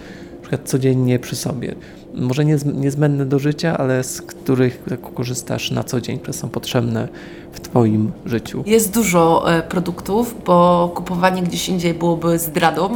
przykład 0.57 0.69
codziennie 0.69 1.19
przy 1.19 1.35
sobie? 1.35 1.75
może 2.13 2.45
nie, 2.45 2.57
niezbędne 2.73 3.25
do 3.25 3.39
życia, 3.39 3.77
ale 3.77 4.03
z 4.03 4.21
których 4.21 4.83
tak 4.89 5.13
korzystasz 5.13 5.71
na 5.71 5.83
co 5.83 6.01
dzień, 6.01 6.19
które 6.19 6.33
są 6.33 6.49
potrzebne 6.49 7.07
w 7.51 7.59
Twoim 7.59 8.11
życiu? 8.25 8.63
Jest 8.65 8.93
dużo 8.93 9.53
e, 9.53 9.61
produktów, 9.61 10.35
bo 10.45 10.91
kupowanie 10.95 11.41
gdzieś 11.41 11.69
indziej 11.69 11.93
byłoby 11.93 12.39
zdradą, 12.39 12.89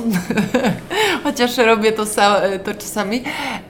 chociaż 1.23 1.57
robię 1.57 1.91
to, 1.91 2.03
e, 2.23 2.59
to 2.59 2.73
czasami, 2.73 3.23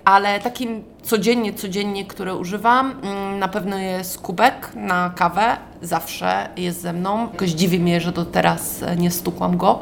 ale 0.05 0.39
takim 0.39 0.83
codziennie, 1.03 1.53
codziennie, 1.53 2.05
które 2.05 2.35
używam, 2.35 2.93
mm, 3.03 3.39
na 3.39 3.47
pewno 3.47 3.77
jest 3.77 4.17
kubek 4.17 4.71
na 4.75 5.13
kawę, 5.15 5.57
zawsze 5.81 6.49
jest 6.57 6.81
ze 6.81 6.93
mną. 6.93 7.27
Jakoś 7.31 7.49
dziwi 7.49 7.79
mnie, 7.79 8.01
że 8.01 8.11
do 8.11 8.25
teraz 8.25 8.83
e, 8.83 8.95
nie 8.95 9.11
stukłam 9.11 9.57
go. 9.57 9.79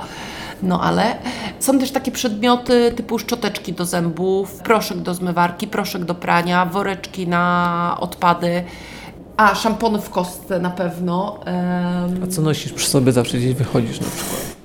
No 0.63 0.81
ale 0.81 1.17
są 1.59 1.79
też 1.79 1.91
takie 1.91 2.11
przedmioty 2.11 2.91
typu 2.95 3.19
szczoteczki 3.19 3.73
do 3.73 3.85
zębów, 3.85 4.53
proszek 4.53 4.97
do 4.97 5.13
zmywarki, 5.13 5.67
proszek 5.67 6.05
do 6.05 6.15
prania, 6.15 6.65
woreczki 6.65 7.27
na 7.27 7.97
odpady. 7.99 8.63
A, 9.37 9.55
szampony 9.55 10.01
w 10.01 10.09
kostce 10.09 10.59
na 10.59 10.69
pewno. 10.69 11.39
Um, 12.09 12.23
A 12.23 12.27
co 12.27 12.41
nosisz 12.41 12.73
przy 12.73 12.87
sobie 12.87 13.11
zawsze 13.11 13.37
gdzieś 13.37 13.53
wychodzisz 13.53 13.99
na 13.99 14.07
przykład? 14.07 14.55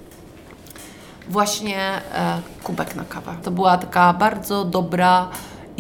Właśnie 1.29 1.79
e, 2.15 2.41
kubek 2.63 2.97
na 2.97 3.05
kawę. 3.05 3.35
To 3.43 3.51
była 3.51 3.79
taka 3.79 4.13
bardzo 4.13 4.65
dobra 4.65 5.29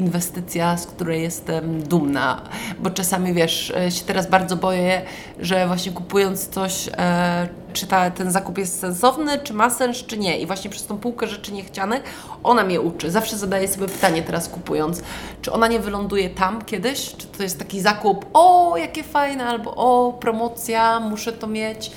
inwestycja, 0.00 0.76
z 0.76 0.86
której 0.86 1.22
jestem 1.22 1.82
dumna, 1.82 2.42
bo 2.78 2.90
czasami 2.90 3.32
wiesz, 3.34 3.70
e, 3.76 3.90
się 3.90 4.04
teraz 4.04 4.26
bardzo 4.30 4.56
boję, 4.56 5.02
że 5.38 5.66
właśnie 5.66 5.92
kupując 5.92 6.48
coś, 6.48 6.88
e, 6.98 7.48
czy 7.72 7.86
ta, 7.86 8.10
ten 8.10 8.30
zakup 8.30 8.58
jest 8.58 8.80
sensowny, 8.80 9.38
czy 9.38 9.54
ma 9.54 9.70
sens, 9.70 9.96
czy 9.96 10.18
nie. 10.18 10.38
I 10.38 10.46
właśnie 10.46 10.70
przez 10.70 10.86
tą 10.86 10.98
półkę 10.98 11.26
rzeczy 11.26 11.52
niechcianych 11.52 12.02
ona 12.42 12.64
mnie 12.64 12.80
uczy. 12.80 13.10
Zawsze 13.10 13.36
zadaję 13.36 13.68
sobie 13.68 13.88
pytanie 13.88 14.22
teraz 14.22 14.48
kupując, 14.48 15.02
czy 15.42 15.52
ona 15.52 15.68
nie 15.68 15.80
wyląduje 15.80 16.30
tam 16.30 16.64
kiedyś, 16.64 17.14
czy 17.16 17.26
to 17.26 17.42
jest 17.42 17.58
taki 17.58 17.80
zakup, 17.80 18.26
o 18.32 18.76
jakie 18.76 19.02
fajne, 19.02 19.46
albo 19.46 19.74
o 19.76 20.12
promocja, 20.12 21.00
muszę 21.00 21.32
to 21.32 21.46
mieć. 21.46 21.92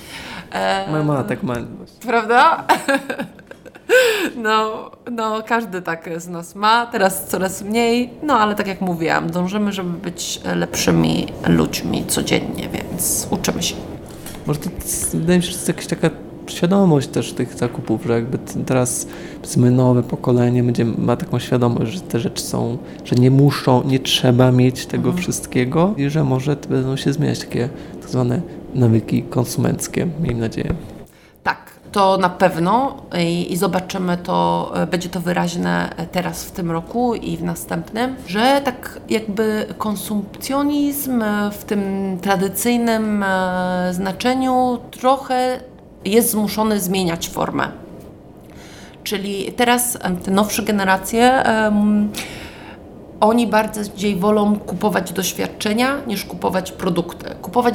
E, 0.52 0.90
Moja 0.90 1.04
mama 1.04 1.24
tak 1.24 1.42
ma. 1.42 1.54
Prawda? 2.06 2.64
No, 4.36 4.90
no, 5.12 5.42
każdy 5.46 5.82
tak 5.82 6.10
z 6.16 6.28
nas 6.28 6.54
ma, 6.54 6.86
teraz 6.86 7.26
coraz 7.26 7.62
mniej, 7.62 8.10
no 8.22 8.38
ale 8.38 8.54
tak 8.54 8.66
jak 8.66 8.80
mówiłam, 8.80 9.30
dążymy, 9.30 9.72
żeby 9.72 9.98
być 9.98 10.40
lepszymi 10.54 11.26
ludźmi 11.46 12.04
codziennie, 12.06 12.68
więc 12.68 13.28
uczymy 13.30 13.62
się. 13.62 13.74
Może 14.46 14.60
to 14.60 14.70
wydaje 15.12 15.38
mi 15.38 15.44
się, 15.44 15.50
że 15.50 15.54
to 15.54 15.58
jest 15.58 15.68
jakaś 15.68 15.86
taka 15.86 16.10
świadomość 16.46 17.08
też 17.08 17.32
tych 17.32 17.54
zakupów, 17.54 18.04
że 18.06 18.12
jakby 18.12 18.38
teraz 18.66 19.06
powiedzmy 19.36 19.70
nowe 19.70 20.02
pokolenie 20.02 20.62
będzie, 20.62 20.84
ma 20.84 21.16
taką 21.16 21.38
świadomość, 21.38 21.92
że 21.92 22.00
te 22.00 22.20
rzeczy 22.20 22.42
są, 22.42 22.78
że 23.04 23.16
nie 23.16 23.30
muszą, 23.30 23.82
nie 23.84 23.98
trzeba 23.98 24.52
mieć 24.52 24.86
tego 24.86 25.08
mhm. 25.08 25.22
wszystkiego 25.22 25.94
i 25.96 26.10
że 26.10 26.24
może 26.24 26.56
będą 26.68 26.96
się 26.96 27.12
zmieniać 27.12 27.38
takie 27.38 27.68
tak 28.00 28.10
zwane 28.10 28.42
nawyki 28.74 29.22
konsumenckie, 29.22 30.06
miejmy 30.22 30.40
nadzieję 30.40 30.74
to 31.94 32.16
na 32.16 32.28
pewno 32.28 32.96
i, 33.18 33.52
i, 33.52 33.56
zobaczymy 33.56 34.16
to, 34.16 34.72
e, 34.74 34.86
będzie 34.86 35.08
to 35.08 35.20
wyraźne 35.20 35.94
teraz 36.12 36.44
w 36.44 36.50
tym 36.50 36.70
roku 36.70 37.14
i 37.14 37.36
w 37.36 37.42
następnym, 37.42 38.16
że 38.26 38.60
tak 38.64 39.00
jakby 39.08 39.66
konsumpcjonizm 39.78 41.24
w 41.52 41.64
tym 41.64 41.82
tradycyjnym 42.22 43.22
e, 43.22 43.88
znaczeniu 43.92 44.78
trochę 44.90 45.60
jest 46.04 46.30
zmuszony 46.30 46.80
zmieniać 46.80 47.28
formę. 47.28 47.68
Czyli 49.04 49.52
teraz 49.52 49.98
te 50.24 50.30
nowsze 50.30 50.62
generacje 50.62 51.42
um, 51.46 52.12
oni 53.20 53.46
bardziej 53.46 54.16
wolą 54.16 54.58
kupować 54.58 55.12
doświadczenia 55.12 55.96
niż 56.06 56.24
kupować 56.24 56.72
produkty. 56.72 57.34
Kupować 57.42 57.74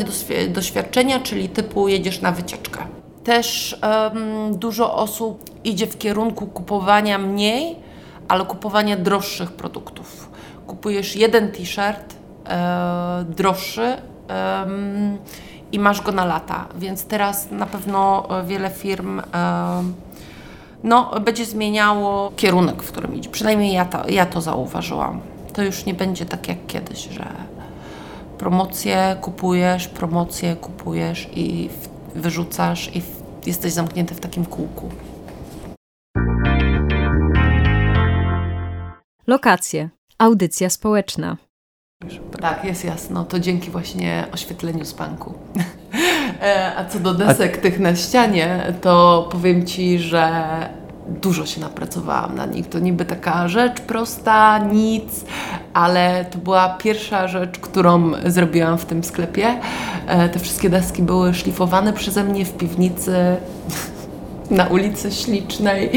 doświadczenia, 0.50 1.20
czyli 1.20 1.50
typu 1.50 1.88
jedziesz 1.88 2.22
na 2.22 2.32
wycieczkę 2.32 2.99
też 3.24 3.80
um, 3.84 4.58
dużo 4.58 4.96
osób 4.96 5.50
idzie 5.64 5.88
w 5.88 5.98
kierunku 5.98 6.48
kupowania 6.48 7.18
mniej, 7.18 7.76
ale 8.28 8.46
kupowania 8.46 8.98
droższych 8.98 9.52
produktów. 9.52 10.30
Kupujesz 10.68 11.16
jeden 11.16 11.52
t-shirt 11.52 12.16
e, 12.48 13.26
droższy 13.30 13.82
e, 13.84 13.98
i 15.72 15.80
masz 15.80 16.02
go 16.02 16.12
na 16.12 16.26
lata, 16.26 16.68
więc 16.76 17.06
teraz 17.06 17.52
na 17.52 17.66
pewno 17.66 18.28
wiele 18.46 18.70
firm 18.70 19.20
e, 19.20 19.24
no, 20.84 21.20
będzie 21.26 21.46
zmieniało 21.46 22.32
kierunek, 22.36 22.84
w 22.84 22.92
którym 22.92 23.16
idzie. 23.16 23.30
Przynajmniej 23.30 23.74
ja 23.74 23.86
to, 23.86 24.10
ja 24.10 24.26
to 24.26 24.42
zauważyłam. 24.42 25.22
To 25.54 25.64
już 25.64 25.86
nie 25.86 25.94
będzie 25.94 26.26
tak 26.26 26.48
jak 26.48 26.58
kiedyś, 26.68 27.10
że 27.10 27.28
promocje 28.38 29.18
kupujesz, 29.22 29.88
promocje 29.88 30.56
kupujesz 30.56 31.28
i 31.36 31.70
wyrzucasz 32.16 32.96
i 32.96 33.02
jesteś 33.46 33.74
zamknięty 33.74 34.16
w 34.16 34.20
takim 34.20 34.46
kółku. 34.46 34.90
Lokacje. 39.28 39.90
Audycja 40.18 40.70
społeczna. 40.70 41.38
Tak, 42.42 42.64
jest 42.64 42.86
jasno. 42.86 43.26
To 43.26 43.40
dzięki 43.40 43.72
właśnie 43.72 44.26
oświetleniu 44.32 44.86
z 44.86 44.94
banku. 44.94 45.34
E, 46.42 46.76
a 46.76 46.86
co 46.86 47.00
do 47.00 47.14
desek 47.14 47.58
A... 47.58 47.62
tych 47.62 47.80
na 47.80 47.96
ścianie, 47.96 48.74
to 48.82 49.28
powiem 49.32 49.66
Ci, 49.66 50.00
że 50.00 50.50
dużo 51.22 51.46
się 51.46 51.62
napracowałam 51.62 52.36
na 52.36 52.46
nich. 52.46 52.70
To 52.70 52.80
niby 52.80 53.06
taka 53.06 53.48
rzecz 53.48 53.82
prosta, 53.82 54.58
nic, 54.58 55.26
ale 55.74 56.26
to 56.26 56.38
była 56.38 56.70
pierwsza 56.70 57.28
rzecz, 57.28 57.60
którą 57.60 58.12
zrobiłam 58.26 58.78
w 58.78 58.86
tym 58.86 59.04
sklepie. 59.04 59.60
E, 60.08 60.30
te 60.30 60.40
wszystkie 60.40 60.70
deski 60.70 61.04
były 61.04 61.34
szlifowane 61.34 61.94
przeze 61.94 62.24
mnie 62.24 62.46
w 62.46 62.54
piwnicy 62.54 63.38
na 64.52 64.68
ulicy 64.68 65.12
Ślicznej 65.12 65.90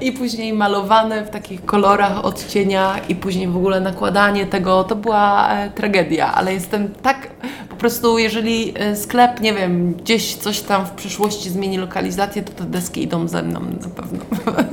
i 0.00 0.12
później 0.12 0.52
malowane 0.52 1.24
w 1.24 1.30
takich 1.30 1.64
kolorach, 1.64 2.24
odcieniach 2.24 3.10
i 3.10 3.14
później 3.14 3.48
w 3.48 3.56
ogóle 3.56 3.80
nakładanie 3.80 4.46
tego, 4.46 4.84
to 4.84 4.96
była 4.96 5.50
e, 5.50 5.70
tragedia, 5.70 6.34
ale 6.34 6.54
jestem 6.54 6.88
tak 7.02 7.28
po 7.68 7.76
prostu, 7.76 8.18
jeżeli 8.18 8.74
e, 8.78 8.96
sklep, 8.96 9.40
nie 9.40 9.54
wiem, 9.54 9.94
gdzieś 9.94 10.34
coś 10.34 10.60
tam 10.60 10.86
w 10.86 10.90
przyszłości 10.90 11.50
zmieni 11.50 11.78
lokalizację, 11.78 12.42
to 12.42 12.52
te 12.52 12.64
deski 12.64 13.02
idą 13.02 13.28
ze 13.28 13.42
mną 13.42 13.60
na 13.60 13.88
pewno. 13.88 14.18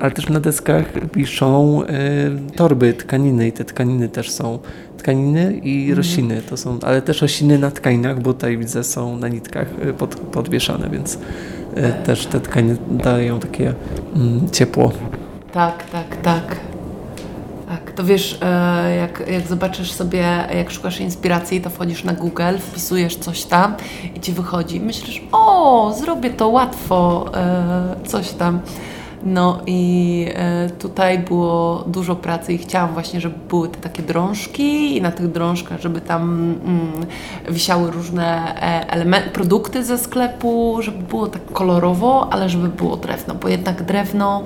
Ale 0.00 0.10
też 0.10 0.28
na 0.28 0.40
deskach 0.40 0.84
piszą 1.12 1.82
y, 1.82 2.56
torby, 2.56 2.94
tkaniny 2.94 3.48
i 3.48 3.52
te 3.52 3.64
tkaniny 3.64 4.08
też 4.08 4.30
są 4.30 4.58
tkaniny 4.98 5.60
i 5.62 5.78
mhm. 5.78 5.96
rośliny. 5.96 6.42
To 6.42 6.56
są, 6.56 6.78
ale 6.82 7.02
też 7.02 7.22
rośliny 7.22 7.58
na 7.58 7.70
tkaninach, 7.70 8.20
bo 8.20 8.32
tutaj 8.32 8.58
widzę 8.58 8.84
są 8.84 9.16
na 9.16 9.28
nitkach 9.28 9.68
pod, 9.98 10.14
podwieszane, 10.14 10.90
więc 10.90 11.18
E, 11.18 11.18
też 12.04 12.26
te 12.26 12.40
tkaniny 12.40 12.76
dają 12.90 13.40
takie 13.40 13.74
mm, 14.14 14.50
ciepło. 14.50 14.92
Tak, 15.52 15.90
tak, 15.90 16.16
tak. 16.22 16.56
Tak, 17.68 17.92
to 17.92 18.04
wiesz, 18.04 18.38
e, 18.42 18.96
jak, 18.96 19.22
jak 19.28 19.46
zobaczysz 19.46 19.92
sobie, 19.92 20.48
jak 20.54 20.70
szukasz 20.70 21.00
inspiracji, 21.00 21.60
to 21.60 21.70
wchodzisz 21.70 22.04
na 22.04 22.12
Google, 22.12 22.58
wpisujesz 22.58 23.16
coś 23.16 23.44
tam 23.44 23.74
i 24.14 24.20
ci 24.20 24.32
wychodzi. 24.32 24.80
Myślisz, 24.80 25.22
o, 25.32 25.94
zrobię 25.98 26.30
to 26.30 26.48
łatwo, 26.48 27.26
e, 27.34 28.06
coś 28.06 28.30
tam. 28.30 28.60
No 29.28 29.60
i 29.66 30.26
e, 30.34 30.70
tutaj 30.70 31.18
było 31.18 31.84
dużo 31.86 32.16
pracy 32.16 32.52
i 32.52 32.58
chciałam 32.58 32.92
właśnie, 32.92 33.20
żeby 33.20 33.34
były 33.48 33.68
te 33.68 33.78
takie 33.80 34.02
drążki 34.02 34.96
i 34.96 35.02
na 35.02 35.12
tych 35.12 35.32
drążkach, 35.32 35.80
żeby 35.80 36.00
tam 36.00 36.22
mm, 36.64 37.06
wisiały 37.48 37.90
różne 37.90 38.56
e, 38.56 38.90
elementy, 38.90 39.30
produkty 39.30 39.84
ze 39.84 39.98
sklepu, 39.98 40.78
żeby 40.80 41.02
było 41.02 41.26
tak 41.26 41.52
kolorowo, 41.52 42.28
ale 42.32 42.48
żeby 42.48 42.68
było 42.68 42.96
drewno, 42.96 43.34
bo 43.34 43.48
jednak 43.48 43.82
drewno 43.82 44.42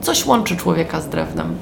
coś 0.00 0.26
łączy 0.26 0.56
człowieka 0.56 1.00
z 1.00 1.08
drewnem. 1.08 1.54